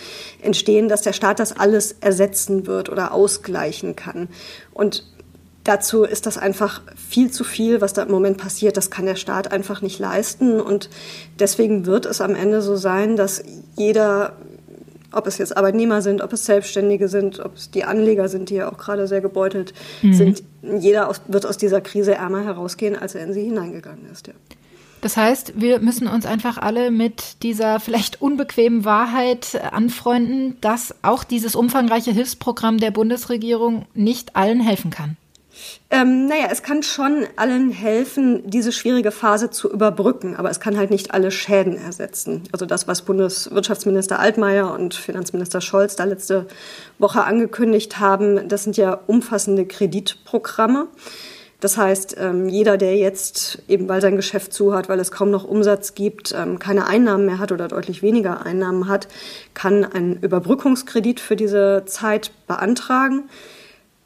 entstehen, 0.42 0.90
dass 0.90 1.04
der 1.04 1.14
Staat 1.14 1.40
das 1.40 1.56
alles 1.56 1.96
ersetzen 2.02 2.66
wird 2.66 2.90
oder 2.90 3.14
ausgleichen 3.14 3.96
kann. 3.96 4.30
Und 4.74 5.06
dazu 5.64 6.04
ist 6.04 6.26
das 6.26 6.40
einfach 6.40 6.82
viel 6.96 7.30
zu 7.30 7.44
viel, 7.44 7.82
was 7.82 7.94
da 7.94 8.02
im 8.02 8.12
Moment 8.12 8.40
passiert. 8.40 8.78
Das 8.78 8.90
kann 8.90 9.06
der 9.06 9.16
Staat 9.16 9.52
einfach 9.52 9.84
nicht 9.84 10.00
leisten. 10.00 10.60
Und 10.60 10.90
deswegen 11.40 11.86
wird 11.86 12.08
es 12.08 12.20
am 12.20 12.34
Ende 12.34 12.64
so 12.64 12.76
sein, 12.76 13.16
dass 13.16 13.44
jeder 13.78 14.38
ob 15.12 15.28
es 15.28 15.38
jetzt 15.38 15.56
Arbeitnehmer 15.56 16.02
sind, 16.02 16.22
ob 16.22 16.34
es 16.34 16.46
Selbstständige 16.46 17.08
sind, 17.08 17.40
ob 17.40 17.56
es 17.56 17.72
die 17.72 17.84
Anleger 17.84 18.30
sind, 18.30 18.50
die 18.50 18.56
ja 18.56 18.72
auch 18.72 18.78
gerade 18.78 19.08
sehr 19.08 19.22
gebeutelt 19.22 19.74
mhm. 20.02 20.14
sind. 20.14 20.44
Jeder 20.62 21.10
aus, 21.10 21.22
wird 21.28 21.46
aus 21.46 21.58
dieser 21.58 21.82
Krise 21.82 22.16
ärmer 22.16 22.44
herausgehen, 22.44 22.96
als 22.96 23.16
er 23.16 23.24
in 23.24 23.34
sie 23.34 23.44
hineingegangen 23.44 24.06
ist. 24.12 24.28
Ja. 24.28 24.34
Das 25.02 25.18
heißt, 25.18 25.54
wir 25.60 25.80
müssen 25.80 26.08
uns 26.08 26.28
einfach 26.28 26.60
alle 26.60 26.92
mit 26.92 27.42
dieser 27.42 27.80
vielleicht 27.80 28.22
unbequemen 28.22 28.86
Wahrheit 28.86 29.60
anfreunden, 29.72 30.58
dass 30.62 30.94
auch 31.02 31.24
dieses 31.24 31.56
umfangreiche 31.56 32.12
Hilfsprogramm 32.12 32.78
der 32.78 32.92
Bundesregierung 32.92 33.86
nicht 33.96 34.36
allen 34.36 34.62
helfen 34.62 34.92
kann. 34.92 35.18
Ähm, 35.90 36.28
naja, 36.28 36.48
es 36.50 36.64
kann 36.64 36.84
schon 36.84 37.26
allen 37.36 37.72
helfen, 37.72 38.50
diese 38.50 38.72
schwierige 38.72 39.12
Phase 39.12 39.50
zu 39.50 39.70
überbrücken, 39.72 40.36
aber 40.36 40.50
es 40.50 40.60
kann 40.60 40.78
halt 40.78 40.90
nicht 40.90 41.14
alle 41.14 41.32
Schäden 41.32 41.78
ersetzen. 41.78 42.44
Also 42.52 42.66
das, 42.66 42.88
was 42.88 43.02
Bundeswirtschaftsminister 43.02 44.20
Altmaier 44.20 44.74
und 44.74 44.94
Finanzminister 44.94 45.60
Scholz 45.62 45.96
da 45.96 46.06
letzte 46.06 46.48
Woche 46.98 47.24
angekündigt 47.24 48.00
haben, 48.00 48.48
das 48.48 48.64
sind 48.64 48.78
ja 48.78 49.00
umfassende 49.08 49.66
Kreditprogramme. 49.66 50.88
Das 51.60 51.78
heißt, 51.78 52.16
ähm, 52.20 52.50
jeder, 52.50 52.78
der 52.78 52.98
jetzt 52.98 53.62
eben, 53.68 53.88
weil 53.88 54.02
sein 54.02 54.16
Geschäft 54.16 54.52
zu 54.52 54.74
hat, 54.74 54.90
weil 54.90 55.00
es 55.00 55.12
kaum 55.12 55.30
noch 55.30 55.44
Umsatz 55.44 55.94
gibt, 55.94 56.34
ähm, 56.36 56.58
keine 56.58 56.88
Einnahmen 56.88 57.28
mehr 57.28 57.38
hat 57.38 57.52
oder 57.52 57.68
deutlich 57.68 58.02
weniger 58.02 58.46
Einnahmen 58.46 58.88
hat, 58.88 59.08
kann 59.54 59.86
einen 59.86 60.16
Überbrückungskredit 60.18 61.20
für 61.20 61.36
diese 61.36 61.84
Zeit 61.86 62.32
beantragen 62.48 63.30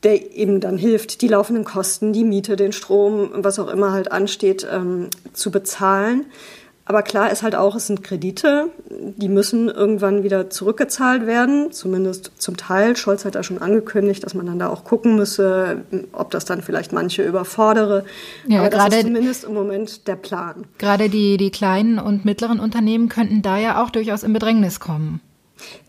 der 0.05 0.35
eben 0.35 0.59
dann 0.59 0.77
hilft, 0.77 1.21
die 1.21 1.27
laufenden 1.27 1.65
Kosten, 1.65 2.13
die 2.13 2.23
Miete, 2.23 2.55
den 2.55 2.71
Strom, 2.71 3.31
was 3.33 3.59
auch 3.59 3.67
immer 3.67 3.91
halt 3.91 4.11
ansteht, 4.11 4.65
ähm, 4.71 5.09
zu 5.33 5.51
bezahlen. 5.51 6.25
Aber 6.87 7.01
klar 7.01 7.31
ist 7.31 7.41
halt 7.41 7.55
auch, 7.55 7.75
es 7.75 7.87
sind 7.87 8.03
Kredite, 8.03 8.69
die 8.91 9.27
müssen 9.27 9.69
irgendwann 9.69 10.21
wieder 10.21 10.51
zurückgezahlt 10.51 11.25
werden, 11.25 11.71
zumindest 11.71 12.31
zum 12.37 12.57
Teil. 12.57 12.95
Scholz 12.95 13.25
hat 13.25 13.33
da 13.33 13.41
schon 13.41 13.57
angekündigt, 13.57 14.23
dass 14.23 14.35
man 14.35 14.45
dann 14.45 14.59
da 14.59 14.69
auch 14.69 14.83
gucken 14.83 15.15
müsse, 15.15 15.81
ob 16.11 16.29
das 16.29 16.45
dann 16.45 16.61
vielleicht 16.61 16.93
manche 16.93 17.23
überfordere. 17.23 18.05
Ja, 18.47 18.59
Aber 18.59 18.69
das 18.69 18.89
ist 18.89 19.01
zumindest 19.01 19.43
im 19.45 19.55
Moment 19.55 20.07
der 20.07 20.15
Plan. 20.15 20.65
Gerade 20.77 21.09
die, 21.09 21.37
die 21.37 21.49
kleinen 21.49 21.97
und 21.97 22.23
mittleren 22.23 22.59
Unternehmen 22.59 23.09
könnten 23.09 23.41
da 23.41 23.57
ja 23.57 23.83
auch 23.83 23.89
durchaus 23.89 24.21
in 24.21 24.33
Bedrängnis 24.33 24.79
kommen. 24.79 25.21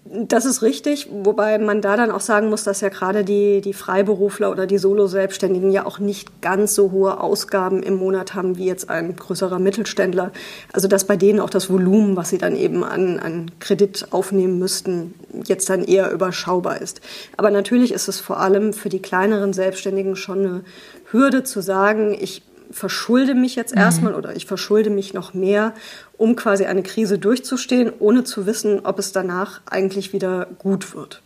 Das 0.05 0.45
ist 0.45 0.63
richtig, 0.63 1.09
wobei 1.11 1.59
man 1.59 1.81
da 1.81 1.97
dann 1.97 2.13
auch 2.13 2.21
sagen 2.21 2.49
muss, 2.49 2.63
dass 2.63 2.81
ja 2.81 2.91
gerade 2.91 3.25
die, 3.25 3.61
die 3.61 3.73
Freiberufler 3.73 4.53
oder 4.53 4.67
die 4.67 4.79
Solo-Selbstständigen 4.79 5.73
ja 5.73 5.85
auch 5.85 5.99
nicht 5.99 6.41
ganz 6.41 6.77
so 6.77 6.93
hohe 6.93 7.21
Ausgaben 7.21 7.83
im 7.83 7.97
Monat 7.97 8.35
haben 8.35 8.57
wie 8.57 8.67
jetzt 8.67 8.89
ein 8.89 9.17
größerer 9.17 9.59
Mittelständler. 9.59 10.31
Also 10.73 10.87
dass 10.87 11.05
bei 11.05 11.17
denen 11.17 11.41
auch 11.41 11.51
das 11.51 11.71
Volumen, 11.71 12.17
was 12.17 12.31
sie 12.31 12.39
dann 12.39 12.55
eben 12.55 12.85
an, 12.85 13.19
an 13.19 13.51
Kredit 13.59 14.07
aufnehmen 14.13 14.61
müssten, 14.61 15.15
jetzt 15.45 15.69
dann 15.69 15.83
eher 15.83 16.13
überschaubar 16.13 16.81
ist. 16.81 17.01
Aber 17.37 17.51
natürlich 17.51 17.93
ist 17.93 18.07
es 18.07 18.21
vor 18.21 18.39
allem 18.39 18.73
für 18.73 18.89
die 18.89 19.03
kleineren 19.03 19.53
Selbstständigen 19.53 20.15
schon 20.15 20.39
eine 20.39 20.65
Hürde 21.11 21.43
zu 21.43 21.61
sagen, 21.61 22.17
ich 22.19 22.43
verschulde 22.71 23.35
mich 23.35 23.57
jetzt 23.57 23.75
mhm. 23.75 23.81
erstmal 23.81 24.15
oder 24.15 24.35
ich 24.37 24.47
verschulde 24.47 24.91
mich 24.91 25.15
noch 25.15 25.35
mehr, 25.35 25.73
um 26.19 26.37
quasi 26.37 26.65
eine 26.65 26.83
Krise 26.83 27.19
durchzustehen, 27.19 27.93
ohne 27.99 28.25
zu 28.25 28.47
wissen, 28.47 28.81
ob 28.85 28.99
es 28.99 29.13
danach 29.13 29.61
eigentlich 29.67 30.13
wieder 30.13 30.47
gut 30.59 30.95
wird. 30.95 31.23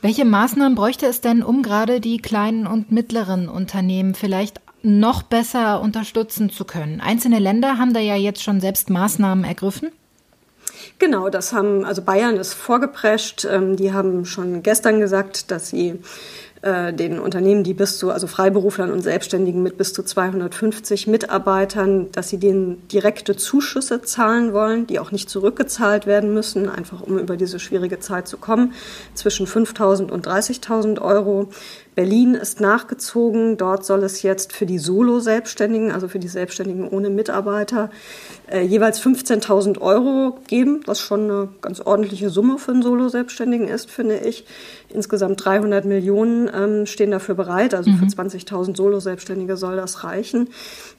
Welche 0.00 0.24
Maßnahmen 0.24 0.74
bräuchte 0.74 1.06
es 1.06 1.20
denn, 1.20 1.42
um 1.42 1.62
gerade 1.62 2.00
die 2.00 2.18
kleinen 2.18 2.66
und 2.66 2.92
mittleren 2.92 3.48
Unternehmen 3.48 4.14
vielleicht 4.14 4.60
noch 4.82 5.22
besser 5.22 5.80
unterstützen 5.80 6.50
zu 6.50 6.64
können? 6.64 7.00
Einzelne 7.00 7.38
Länder 7.38 7.78
haben 7.78 7.92
da 7.92 8.00
ja 8.00 8.16
jetzt 8.16 8.42
schon 8.42 8.60
selbst 8.60 8.90
Maßnahmen 8.90 9.44
ergriffen. 9.44 9.90
Genau, 10.98 11.28
das 11.28 11.52
haben, 11.52 11.84
also 11.84 12.02
Bayern 12.02 12.36
ist 12.36 12.54
vorgeprescht. 12.54 13.46
Ähm, 13.48 13.76
die 13.76 13.92
haben 13.92 14.24
schon 14.24 14.62
gestern 14.62 15.00
gesagt, 15.00 15.50
dass 15.50 15.68
sie 15.68 16.00
äh, 16.62 16.92
den 16.92 17.18
Unternehmen, 17.18 17.62
die 17.62 17.74
bis 17.74 17.98
zu, 17.98 18.10
also 18.10 18.26
Freiberuflern 18.26 18.90
und 18.90 19.02
Selbstständigen 19.02 19.62
mit 19.62 19.78
bis 19.78 19.92
zu 19.92 20.02
250 20.02 21.06
Mitarbeitern, 21.06 22.10
dass 22.12 22.28
sie 22.28 22.38
denen 22.38 22.86
direkte 22.88 23.36
Zuschüsse 23.36 24.02
zahlen 24.02 24.52
wollen, 24.52 24.86
die 24.86 24.98
auch 24.98 25.12
nicht 25.12 25.30
zurückgezahlt 25.30 26.06
werden 26.06 26.34
müssen, 26.34 26.68
einfach 26.68 27.00
um 27.02 27.18
über 27.18 27.36
diese 27.36 27.60
schwierige 27.60 28.00
Zeit 28.00 28.26
zu 28.26 28.38
kommen, 28.38 28.72
zwischen 29.14 29.46
5.000 29.46 30.10
und 30.10 30.26
30.000 30.26 31.00
Euro. 31.00 31.48
Berlin 31.98 32.36
ist 32.36 32.60
nachgezogen. 32.60 33.56
Dort 33.56 33.84
soll 33.84 34.04
es 34.04 34.22
jetzt 34.22 34.52
für 34.52 34.66
die 34.66 34.78
Solo-Selbstständigen, 34.78 35.90
also 35.90 36.06
für 36.06 36.20
die 36.20 36.28
Selbstständigen 36.28 36.86
ohne 36.88 37.10
Mitarbeiter, 37.10 37.90
äh, 38.48 38.60
jeweils 38.60 39.00
15.000 39.00 39.80
Euro 39.80 40.38
geben, 40.46 40.82
was 40.86 41.00
schon 41.00 41.24
eine 41.24 41.48
ganz 41.60 41.80
ordentliche 41.80 42.30
Summe 42.30 42.58
für 42.58 42.70
einen 42.70 42.82
Solo-Selbstständigen 42.82 43.66
ist, 43.66 43.90
finde 43.90 44.18
ich. 44.18 44.44
Insgesamt 44.90 45.44
300 45.44 45.86
Millionen 45.86 46.48
ähm, 46.54 46.86
stehen 46.86 47.10
dafür 47.10 47.34
bereit. 47.34 47.74
Also 47.74 47.90
mhm. 47.90 47.98
für 47.98 48.04
20.000 48.04 48.76
Solo-Selbstständige 48.76 49.56
soll 49.56 49.74
das 49.74 50.04
reichen. 50.04 50.50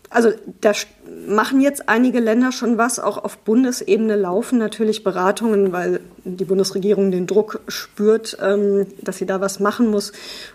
Also 0.10 0.32
da 0.62 0.74
machen 1.28 1.62
jetzt 1.62 1.88
einige 1.88 2.19
Länder 2.19 2.52
schon 2.52 2.78
was. 2.78 3.00
Auch 3.00 3.24
auf 3.24 3.38
Bundesebene 3.38 4.15
laufen 4.15 4.58
natürlich 4.58 5.04
Beratungen, 5.04 5.72
weil 5.72 6.00
die 6.24 6.45
Bundesregierung 6.45 7.12
den 7.12 7.28
Druck 7.28 7.62
spürt, 7.67 8.38
ähm, 8.41 8.88
dass 9.02 9.17
sie 9.17 9.26
da 9.28 9.39
was 9.39 9.60
machen 9.60 9.89
muss. 9.89 10.12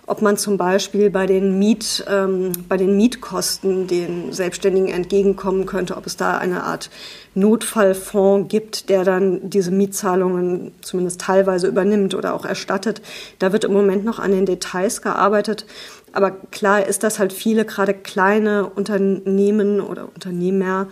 Ob 0.06 0.22
man 0.22 0.36
zum 0.36 0.56
Beispiel 0.56 1.10
bei 1.10 1.26
den, 1.26 1.58
Miet, 1.58 2.04
ähm, 2.10 2.52
bei 2.68 2.76
den 2.76 2.96
Mietkosten 2.96 3.86
den 3.86 4.32
Selbstständigen 4.32 4.88
entgegenkommen 4.88 5.66
könnte, 5.66 5.96
ob 5.96 6.06
es 6.06 6.16
da 6.16 6.36
eine 6.36 6.64
Art 6.64 6.90
Notfallfonds 7.34 8.48
gibt, 8.48 8.88
der 8.88 9.04
dann 9.04 9.50
diese 9.50 9.70
Mietzahlungen 9.70 10.72
zumindest 10.82 11.20
teilweise 11.20 11.68
übernimmt 11.68 12.14
oder 12.14 12.34
auch 12.34 12.44
erstattet. 12.44 13.02
Da 13.38 13.52
wird 13.52 13.64
im 13.64 13.72
Moment 13.72 14.04
noch 14.04 14.18
an 14.18 14.32
den 14.32 14.46
Details 14.46 15.02
gearbeitet. 15.02 15.66
Aber 16.14 16.31
klar 16.31 16.87
ist, 16.87 17.03
dass 17.03 17.18
halt 17.18 17.33
viele, 17.33 17.64
gerade 17.64 17.92
kleine 17.92 18.66
Unternehmen 18.68 19.81
oder 19.81 20.09
Unternehmer, 20.14 20.87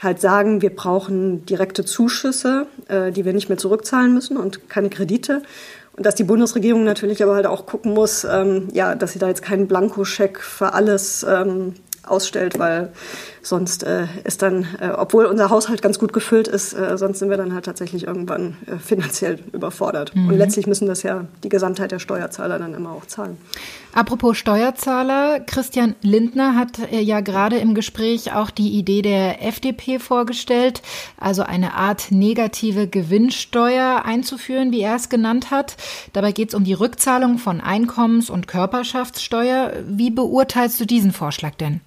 halt 0.00 0.20
sagen, 0.20 0.62
wir 0.62 0.74
brauchen 0.74 1.46
direkte 1.46 1.84
Zuschüsse, 1.84 2.66
äh, 2.88 3.12
die 3.12 3.24
wir 3.24 3.32
nicht 3.32 3.48
mehr 3.48 3.56
zurückzahlen 3.56 4.12
müssen 4.12 4.36
und 4.36 4.68
keine 4.68 4.90
Kredite. 4.90 5.42
Und 5.96 6.04
dass 6.04 6.16
die 6.16 6.24
Bundesregierung 6.24 6.82
natürlich 6.82 7.22
aber 7.22 7.36
halt 7.36 7.46
auch 7.46 7.66
gucken 7.66 7.94
muss, 7.94 8.24
ähm, 8.24 8.68
ja, 8.72 8.96
dass 8.96 9.12
sie 9.12 9.20
da 9.20 9.28
jetzt 9.28 9.42
keinen 9.42 9.68
Blankoscheck 9.68 10.40
für 10.40 10.72
alles 10.72 11.24
ähm, 11.28 11.74
ausstellt, 12.02 12.58
weil 12.58 12.92
sonst 13.44 13.82
äh, 13.84 14.06
ist 14.24 14.42
dann, 14.42 14.66
äh, 14.80 14.88
obwohl 14.88 15.26
unser 15.26 15.50
Haushalt 15.50 15.82
ganz 15.82 15.98
gut 15.98 16.12
gefüllt 16.12 16.48
ist, 16.48 16.72
äh, 16.72 16.96
sonst 16.96 17.18
sind 17.18 17.30
wir 17.30 17.36
dann 17.36 17.52
halt 17.52 17.66
tatsächlich 17.66 18.06
irgendwann 18.06 18.56
äh, 18.66 18.78
finanziell 18.78 19.38
überfordert. 19.52 20.14
Mhm. 20.16 20.28
Und 20.28 20.38
letztlich 20.38 20.66
müssen 20.66 20.88
das 20.88 21.02
ja 21.02 21.26
die 21.42 21.48
Gesamtheit 21.48 21.92
der 21.92 21.98
Steuerzahler 21.98 22.58
dann 22.58 22.74
immer 22.74 22.90
auch 22.92 23.06
zahlen. 23.06 23.36
Apropos 23.92 24.36
Steuerzahler, 24.36 25.40
Christian 25.40 25.94
Lindner 26.00 26.56
hat 26.56 26.78
äh, 26.90 27.00
ja 27.00 27.20
gerade 27.20 27.58
im 27.58 27.74
Gespräch 27.74 28.32
auch 28.32 28.50
die 28.50 28.70
Idee 28.70 29.02
der 29.02 29.46
FDP 29.46 29.98
vorgestellt, 29.98 30.82
also 31.18 31.42
eine 31.42 31.74
Art 31.74 32.10
negative 32.10 32.88
Gewinnsteuer 32.88 34.02
einzuführen, 34.04 34.72
wie 34.72 34.80
er 34.80 34.96
es 34.96 35.10
genannt 35.10 35.50
hat. 35.50 35.76
Dabei 36.12 36.32
geht 36.32 36.48
es 36.48 36.54
um 36.54 36.64
die 36.64 36.72
Rückzahlung 36.72 37.38
von 37.38 37.60
Einkommens- 37.60 38.30
und 38.30 38.48
Körperschaftssteuer. 38.48 39.72
Wie 39.86 40.10
beurteilst 40.10 40.80
du 40.80 40.86
diesen 40.86 41.12
Vorschlag 41.12 41.54
denn? 41.56 41.80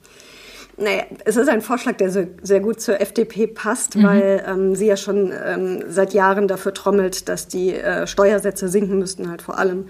Naja, 0.79 1.03
es 1.25 1.37
ist 1.37 1.49
ein 1.49 1.61
Vorschlag, 1.61 1.97
der 1.97 2.11
so, 2.11 2.27
sehr 2.43 2.59
gut 2.59 2.79
zur 2.79 3.01
FDP 3.01 3.47
passt, 3.47 3.95
mhm. 3.95 4.03
weil 4.03 4.43
ähm, 4.47 4.75
sie 4.75 4.85
ja 4.85 4.95
schon 4.95 5.33
ähm, 5.45 5.83
seit 5.87 6.13
Jahren 6.13 6.47
dafür 6.47 6.71
trommelt, 6.71 7.27
dass 7.27 7.47
die 7.47 7.73
äh, 7.73 8.05
Steuersätze 8.05 8.69
sinken 8.69 8.99
müssten, 8.99 9.29
halt 9.29 9.41
vor 9.41 9.57
allem 9.57 9.87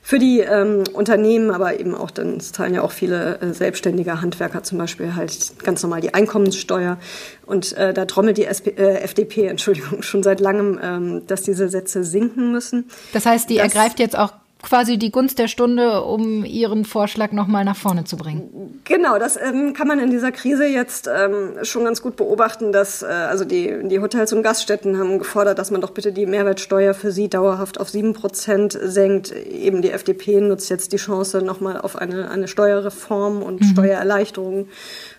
für 0.00 0.20
die 0.20 0.40
ähm, 0.40 0.84
Unternehmen, 0.92 1.50
aber 1.50 1.80
eben 1.80 1.94
auch 1.94 2.12
dann 2.12 2.38
zahlen 2.38 2.72
ja 2.72 2.82
auch 2.82 2.92
viele 2.92 3.40
äh, 3.40 3.52
selbstständige 3.52 4.22
Handwerker 4.22 4.62
zum 4.62 4.78
Beispiel 4.78 5.16
halt 5.16 5.52
ganz 5.64 5.82
normal 5.82 6.00
die 6.00 6.14
Einkommenssteuer. 6.14 6.98
Und 7.44 7.76
äh, 7.76 7.92
da 7.92 8.04
trommelt 8.04 8.38
die 8.38 8.44
SP, 8.46 8.72
äh, 8.78 9.00
FDP, 9.00 9.46
Entschuldigung, 9.48 10.02
schon 10.02 10.22
seit 10.22 10.38
langem, 10.38 10.78
ähm, 10.82 11.26
dass 11.26 11.42
diese 11.42 11.68
Sätze 11.68 12.04
sinken 12.04 12.52
müssen. 12.52 12.88
Das 13.12 13.26
heißt, 13.26 13.50
die 13.50 13.56
das, 13.56 13.64
ergreift 13.74 13.98
jetzt 13.98 14.16
auch 14.16 14.32
quasi 14.62 14.98
die 14.98 15.12
Gunst 15.12 15.38
der 15.38 15.48
Stunde, 15.48 16.02
um 16.02 16.44
Ihren 16.44 16.84
Vorschlag 16.84 17.32
nochmal 17.32 17.64
nach 17.64 17.76
vorne 17.76 18.04
zu 18.04 18.16
bringen. 18.16 18.80
Genau, 18.84 19.18
das 19.18 19.36
ähm, 19.36 19.72
kann 19.72 19.86
man 19.86 20.00
in 20.00 20.10
dieser 20.10 20.32
Krise 20.32 20.66
jetzt 20.66 21.08
ähm, 21.08 21.52
schon 21.62 21.84
ganz 21.84 22.02
gut 22.02 22.16
beobachten, 22.16 22.72
dass 22.72 23.02
äh, 23.02 23.06
also 23.06 23.44
die, 23.44 23.72
die 23.84 24.00
Hotels 24.00 24.32
und 24.32 24.42
Gaststätten 24.42 24.98
haben 24.98 25.18
gefordert, 25.18 25.58
dass 25.58 25.70
man 25.70 25.80
doch 25.80 25.90
bitte 25.90 26.12
die 26.12 26.26
Mehrwertsteuer 26.26 26.94
für 26.94 27.12
sie 27.12 27.28
dauerhaft 27.28 27.78
auf 27.78 27.88
sieben 27.88 28.14
Prozent 28.14 28.78
senkt. 28.80 29.30
Eben 29.32 29.80
die 29.80 29.90
FDP 29.90 30.40
nutzt 30.40 30.70
jetzt 30.70 30.92
die 30.92 30.96
Chance 30.96 31.42
nochmal 31.42 31.80
auf 31.80 31.96
eine, 31.96 32.30
eine 32.30 32.48
Steuerreform 32.48 33.42
und 33.42 33.60
mhm. 33.60 33.66
Steuererleichterungen 33.66 34.68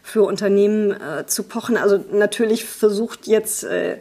für 0.04 0.24
Unternehmen 0.24 0.92
äh, 0.92 1.26
zu 1.28 1.44
pochen. 1.44 1.78
Also 1.78 2.04
natürlich 2.12 2.66
versucht 2.66 3.28
jetzt 3.28 3.64
äh, 3.64 3.98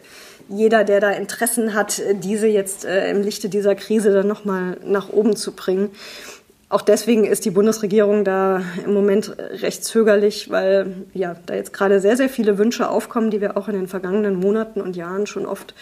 jeder, 0.49 0.83
der 0.83 0.99
da 0.99 1.11
Interessen 1.11 1.73
hat, 1.73 2.01
diese 2.13 2.47
jetzt 2.47 2.85
äh, 2.85 3.09
im 3.09 3.21
Lichte 3.21 3.49
dieser 3.49 3.75
Krise 3.75 4.11
dann 4.11 4.27
nochmal 4.27 4.77
nach 4.83 5.09
oben 5.09 5.35
zu 5.35 5.53
bringen. 5.53 5.91
Auch 6.71 6.83
deswegen 6.83 7.23
ist 7.23 7.45
die 7.45 7.49
Bundesregierung 7.49 8.23
da 8.23 8.61
im 8.85 8.93
Moment 8.93 9.35
recht 9.39 9.83
zögerlich, 9.83 10.51
weil 10.51 11.07
ja 11.15 11.35
da 11.47 11.55
jetzt 11.55 11.73
gerade 11.73 11.99
sehr, 11.99 12.15
sehr 12.15 12.29
viele 12.29 12.59
Wünsche 12.59 12.91
aufkommen, 12.91 13.31
die 13.31 13.41
wir 13.41 13.57
auch 13.57 13.67
in 13.69 13.73
den 13.73 13.87
vergangenen 13.87 14.35
Monaten 14.35 14.79
und 14.79 14.95
Jahren 14.95 15.25
schon 15.25 15.47
oft 15.47 15.73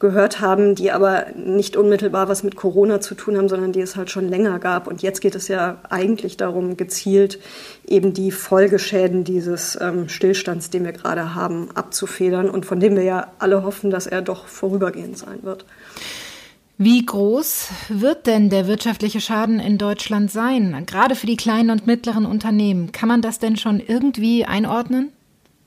gehört 0.00 0.40
haben, 0.40 0.74
die 0.74 0.90
aber 0.90 1.26
nicht 1.36 1.76
unmittelbar 1.76 2.28
was 2.28 2.42
mit 2.42 2.56
Corona 2.56 3.00
zu 3.00 3.14
tun 3.14 3.38
haben, 3.38 3.48
sondern 3.48 3.70
die 3.70 3.82
es 3.82 3.94
halt 3.94 4.10
schon 4.10 4.28
länger 4.28 4.58
gab. 4.58 4.88
Und 4.88 5.00
jetzt 5.00 5.20
geht 5.20 5.36
es 5.36 5.46
ja 5.46 5.78
eigentlich 5.88 6.36
darum, 6.38 6.76
gezielt 6.76 7.38
eben 7.86 8.12
die 8.12 8.32
Folgeschäden 8.32 9.22
dieses 9.22 9.78
ähm, 9.80 10.08
Stillstands, 10.08 10.70
den 10.70 10.84
wir 10.84 10.92
gerade 10.92 11.36
haben, 11.36 11.68
abzufedern 11.76 12.50
und 12.50 12.66
von 12.66 12.80
dem 12.80 12.96
wir 12.96 13.04
ja 13.04 13.28
alle 13.38 13.62
hoffen, 13.62 13.92
dass 13.92 14.08
er 14.08 14.22
doch 14.22 14.48
vorübergehend 14.48 15.16
sein 15.16 15.38
wird. 15.42 15.64
Wie 16.78 17.04
groß 17.04 17.68
wird 17.90 18.26
denn 18.26 18.50
der 18.50 18.66
wirtschaftliche 18.66 19.20
Schaden 19.20 19.60
in 19.60 19.78
Deutschland 19.78 20.30
sein, 20.30 20.84
gerade 20.86 21.14
für 21.14 21.26
die 21.26 21.36
kleinen 21.36 21.70
und 21.70 21.86
mittleren 21.86 22.26
Unternehmen? 22.26 22.92
Kann 22.92 23.08
man 23.08 23.22
das 23.22 23.38
denn 23.38 23.56
schon 23.56 23.80
irgendwie 23.80 24.44
einordnen? 24.44 25.12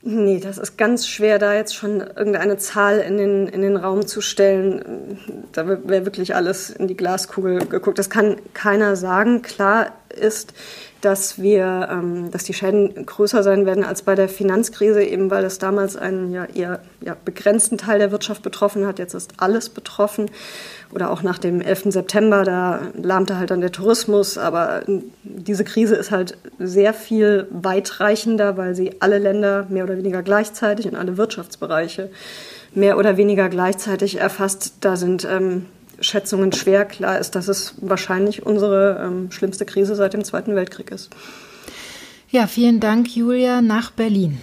Nee, 0.08 0.38
das 0.38 0.58
ist 0.58 0.78
ganz 0.78 1.08
schwer, 1.08 1.40
da 1.40 1.54
jetzt 1.54 1.74
schon 1.74 2.00
irgendeine 2.00 2.58
Zahl 2.58 3.00
in 3.00 3.16
den, 3.16 3.48
in 3.48 3.60
den 3.62 3.76
Raum 3.76 4.06
zu 4.06 4.20
stellen. 4.20 5.18
Da 5.50 5.66
wäre 5.66 6.04
wirklich 6.04 6.36
alles 6.36 6.70
in 6.70 6.86
die 6.86 6.96
Glaskugel 6.96 7.58
geguckt. 7.66 7.98
Das 7.98 8.08
kann 8.08 8.36
keiner 8.52 8.94
sagen. 8.94 9.42
Klar 9.42 9.92
ist, 10.16 10.52
dass 11.00 11.40
wir, 11.40 11.88
ähm, 11.90 12.30
dass 12.30 12.44
die 12.44 12.54
Schäden 12.54 13.06
größer 13.06 13.42
sein 13.42 13.66
werden 13.66 13.84
als 13.84 14.02
bei 14.02 14.14
der 14.14 14.28
Finanzkrise, 14.28 15.02
eben 15.04 15.30
weil 15.30 15.44
es 15.44 15.58
damals 15.58 15.96
einen 15.96 16.32
ja 16.32 16.46
eher 16.46 16.80
ja, 17.00 17.16
begrenzten 17.24 17.78
Teil 17.78 17.98
der 17.98 18.10
Wirtschaft 18.10 18.42
betroffen 18.42 18.86
hat. 18.86 18.98
Jetzt 18.98 19.14
ist 19.14 19.34
alles 19.36 19.68
betroffen. 19.68 20.30
Oder 20.92 21.10
auch 21.10 21.22
nach 21.22 21.38
dem 21.38 21.60
11. 21.60 21.84
September, 21.92 22.44
da 22.44 22.80
lahmte 23.00 23.38
halt 23.38 23.50
dann 23.50 23.60
der 23.60 23.72
Tourismus. 23.72 24.38
Aber 24.38 24.82
diese 25.22 25.64
Krise 25.64 25.96
ist 25.96 26.10
halt 26.10 26.38
sehr 26.58 26.94
viel 26.94 27.46
weitreichender, 27.50 28.56
weil 28.56 28.74
sie 28.74 29.00
alle 29.00 29.18
Länder 29.18 29.66
mehr 29.68 29.84
oder 29.84 29.96
weniger 29.96 30.22
gleichzeitig 30.22 30.86
und 30.86 30.96
alle 30.96 31.16
Wirtschaftsbereiche 31.16 32.10
mehr 32.74 32.98
oder 32.98 33.16
weniger 33.16 33.48
gleichzeitig 33.48 34.20
erfasst. 34.20 34.74
Da 34.80 34.96
sind 34.96 35.26
ähm, 35.28 35.66
Schätzungen 36.00 36.52
schwer. 36.52 36.84
Klar 36.84 37.18
ist, 37.18 37.34
dass 37.34 37.48
es 37.48 37.74
wahrscheinlich 37.80 38.44
unsere 38.44 39.02
ähm, 39.04 39.30
schlimmste 39.30 39.64
Krise 39.64 39.94
seit 39.94 40.14
dem 40.14 40.24
Zweiten 40.24 40.54
Weltkrieg 40.54 40.90
ist. 40.90 41.10
Ja, 42.30 42.46
vielen 42.46 42.80
Dank, 42.80 43.14
Julia, 43.14 43.62
nach 43.62 43.90
Berlin. 43.90 44.40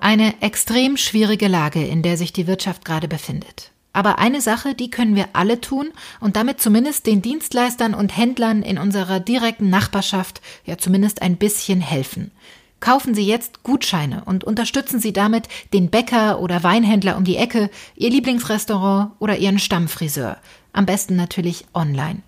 Eine 0.00 0.34
extrem 0.40 0.96
schwierige 0.96 1.46
Lage, 1.46 1.86
in 1.86 2.02
der 2.02 2.16
sich 2.16 2.32
die 2.32 2.46
Wirtschaft 2.46 2.84
gerade 2.84 3.06
befindet. 3.06 3.70
Aber 3.92 4.18
eine 4.18 4.40
Sache, 4.40 4.74
die 4.74 4.90
können 4.90 5.16
wir 5.16 5.28
alle 5.32 5.60
tun 5.60 5.90
und 6.20 6.36
damit 6.36 6.60
zumindest 6.60 7.06
den 7.06 7.22
Dienstleistern 7.22 7.92
und 7.92 8.16
Händlern 8.16 8.62
in 8.62 8.78
unserer 8.78 9.20
direkten 9.20 9.68
Nachbarschaft 9.68 10.40
ja 10.64 10.78
zumindest 10.78 11.22
ein 11.22 11.36
bisschen 11.36 11.80
helfen. 11.80 12.30
Kaufen 12.80 13.14
Sie 13.14 13.26
jetzt 13.26 13.62
Gutscheine 13.62 14.22
und 14.24 14.42
unterstützen 14.42 15.00
Sie 15.00 15.12
damit 15.12 15.48
den 15.74 15.90
Bäcker 15.90 16.40
oder 16.40 16.62
Weinhändler 16.62 17.18
um 17.18 17.24
die 17.24 17.36
Ecke, 17.36 17.70
Ihr 17.94 18.08
Lieblingsrestaurant 18.10 19.12
oder 19.18 19.36
Ihren 19.36 19.58
Stammfriseur. 19.58 20.38
Am 20.72 20.86
besten 20.86 21.16
natürlich 21.16 21.66
online. 21.74 22.20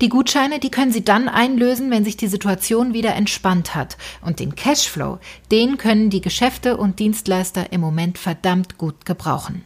Die 0.00 0.10
Gutscheine, 0.10 0.58
die 0.58 0.70
können 0.70 0.92
Sie 0.92 1.04
dann 1.04 1.28
einlösen, 1.28 1.90
wenn 1.90 2.04
sich 2.04 2.16
die 2.16 2.26
Situation 2.26 2.92
wieder 2.92 3.14
entspannt 3.14 3.74
hat. 3.74 3.96
Und 4.20 4.40
den 4.40 4.54
Cashflow, 4.54 5.20
den 5.50 5.78
können 5.78 6.10
die 6.10 6.20
Geschäfte 6.20 6.76
und 6.76 6.98
Dienstleister 6.98 7.72
im 7.72 7.80
Moment 7.80 8.18
verdammt 8.18 8.76
gut 8.78 9.06
gebrauchen. 9.06 9.64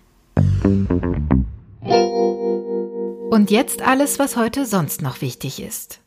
Und 3.30 3.50
jetzt 3.50 3.82
alles, 3.82 4.18
was 4.18 4.36
heute 4.36 4.66
sonst 4.66 5.02
noch 5.02 5.20
wichtig 5.20 5.60
ist. 5.60 6.00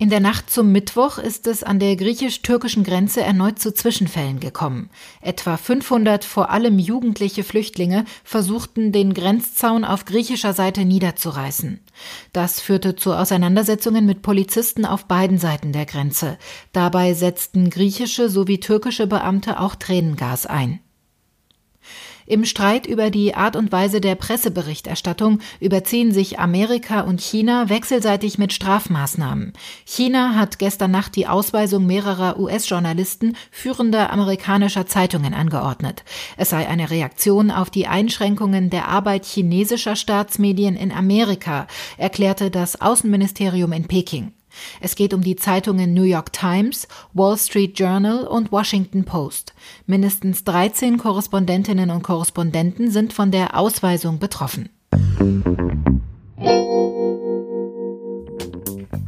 In 0.00 0.08
der 0.08 0.20
Nacht 0.20 0.48
zum 0.48 0.72
Mittwoch 0.72 1.18
ist 1.18 1.46
es 1.46 1.62
an 1.62 1.78
der 1.78 1.94
griechisch-türkischen 1.94 2.84
Grenze 2.84 3.20
erneut 3.20 3.58
zu 3.58 3.74
Zwischenfällen 3.74 4.40
gekommen. 4.40 4.88
Etwa 5.20 5.58
500 5.58 6.24
vor 6.24 6.48
allem 6.48 6.78
jugendliche 6.78 7.44
Flüchtlinge 7.44 8.06
versuchten, 8.24 8.92
den 8.92 9.12
Grenzzaun 9.12 9.84
auf 9.84 10.06
griechischer 10.06 10.54
Seite 10.54 10.86
niederzureißen. 10.86 11.80
Das 12.32 12.62
führte 12.62 12.96
zu 12.96 13.12
Auseinandersetzungen 13.12 14.06
mit 14.06 14.22
Polizisten 14.22 14.86
auf 14.86 15.04
beiden 15.04 15.36
Seiten 15.36 15.70
der 15.70 15.84
Grenze. 15.84 16.38
Dabei 16.72 17.12
setzten 17.12 17.68
griechische 17.68 18.30
sowie 18.30 18.58
türkische 18.58 19.06
Beamte 19.06 19.60
auch 19.60 19.74
Tränengas 19.74 20.46
ein. 20.46 20.80
Im 22.30 22.44
Streit 22.44 22.86
über 22.86 23.10
die 23.10 23.34
Art 23.34 23.56
und 23.56 23.72
Weise 23.72 24.00
der 24.00 24.14
Presseberichterstattung 24.14 25.40
überziehen 25.58 26.12
sich 26.12 26.38
Amerika 26.38 27.00
und 27.00 27.20
China 27.20 27.68
wechselseitig 27.68 28.38
mit 28.38 28.52
Strafmaßnahmen. 28.52 29.52
China 29.84 30.36
hat 30.36 30.60
gestern 30.60 30.92
Nacht 30.92 31.16
die 31.16 31.26
Ausweisung 31.26 31.86
mehrerer 31.86 32.38
US-Journalisten 32.38 33.34
führender 33.50 34.12
amerikanischer 34.12 34.86
Zeitungen 34.86 35.34
angeordnet. 35.34 36.04
Es 36.36 36.50
sei 36.50 36.68
eine 36.68 36.88
Reaktion 36.88 37.50
auf 37.50 37.68
die 37.68 37.88
Einschränkungen 37.88 38.70
der 38.70 38.86
Arbeit 38.86 39.24
chinesischer 39.24 39.96
Staatsmedien 39.96 40.76
in 40.76 40.92
Amerika, 40.92 41.66
erklärte 41.96 42.52
das 42.52 42.80
Außenministerium 42.80 43.72
in 43.72 43.88
Peking. 43.88 44.32
Es 44.80 44.94
geht 44.94 45.14
um 45.14 45.22
die 45.22 45.36
Zeitungen 45.36 45.94
New 45.94 46.02
York 46.02 46.32
Times, 46.32 46.88
Wall 47.12 47.36
Street 47.36 47.78
Journal 47.78 48.26
und 48.26 48.52
Washington 48.52 49.04
Post. 49.04 49.54
Mindestens 49.86 50.44
13 50.44 50.98
Korrespondentinnen 50.98 51.90
und 51.90 52.02
Korrespondenten 52.02 52.90
sind 52.90 53.12
von 53.12 53.30
der 53.30 53.56
Ausweisung 53.56 54.18
betroffen. 54.18 54.68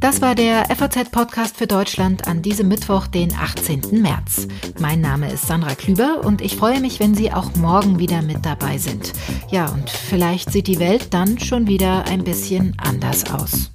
Das 0.03 0.21
war 0.21 0.35
der 0.35 0.65
FAZ-Podcast 0.65 1.57
für 1.57 1.69
Deutschland 1.69 2.27
an 2.27 2.43
diesem 2.43 2.67
Mittwoch, 2.67 3.07
den 3.07 3.33
18. 3.33 4.03
März. 4.03 4.49
Mein 4.81 5.01
Name 5.01 5.31
ist 5.31 5.47
Sandra 5.47 5.77
Klüber 5.77 6.23
und 6.25 6.43
ich 6.43 6.57
freue 6.57 6.81
mich, 6.81 6.99
wenn 6.99 7.15
Sie 7.15 7.33
auch 7.33 7.55
morgen 7.55 8.01
wieder 8.01 8.21
mit 8.21 8.45
dabei 8.45 8.79
sind. 8.79 9.13
Ja, 9.49 9.71
und 9.71 9.89
vielleicht 9.89 10.51
sieht 10.51 10.67
die 10.67 10.81
Welt 10.81 11.15
dann 11.15 11.39
schon 11.39 11.69
wieder 11.69 12.05
ein 12.07 12.25
bisschen 12.25 12.75
anders 12.79 13.31
aus. 13.31 13.71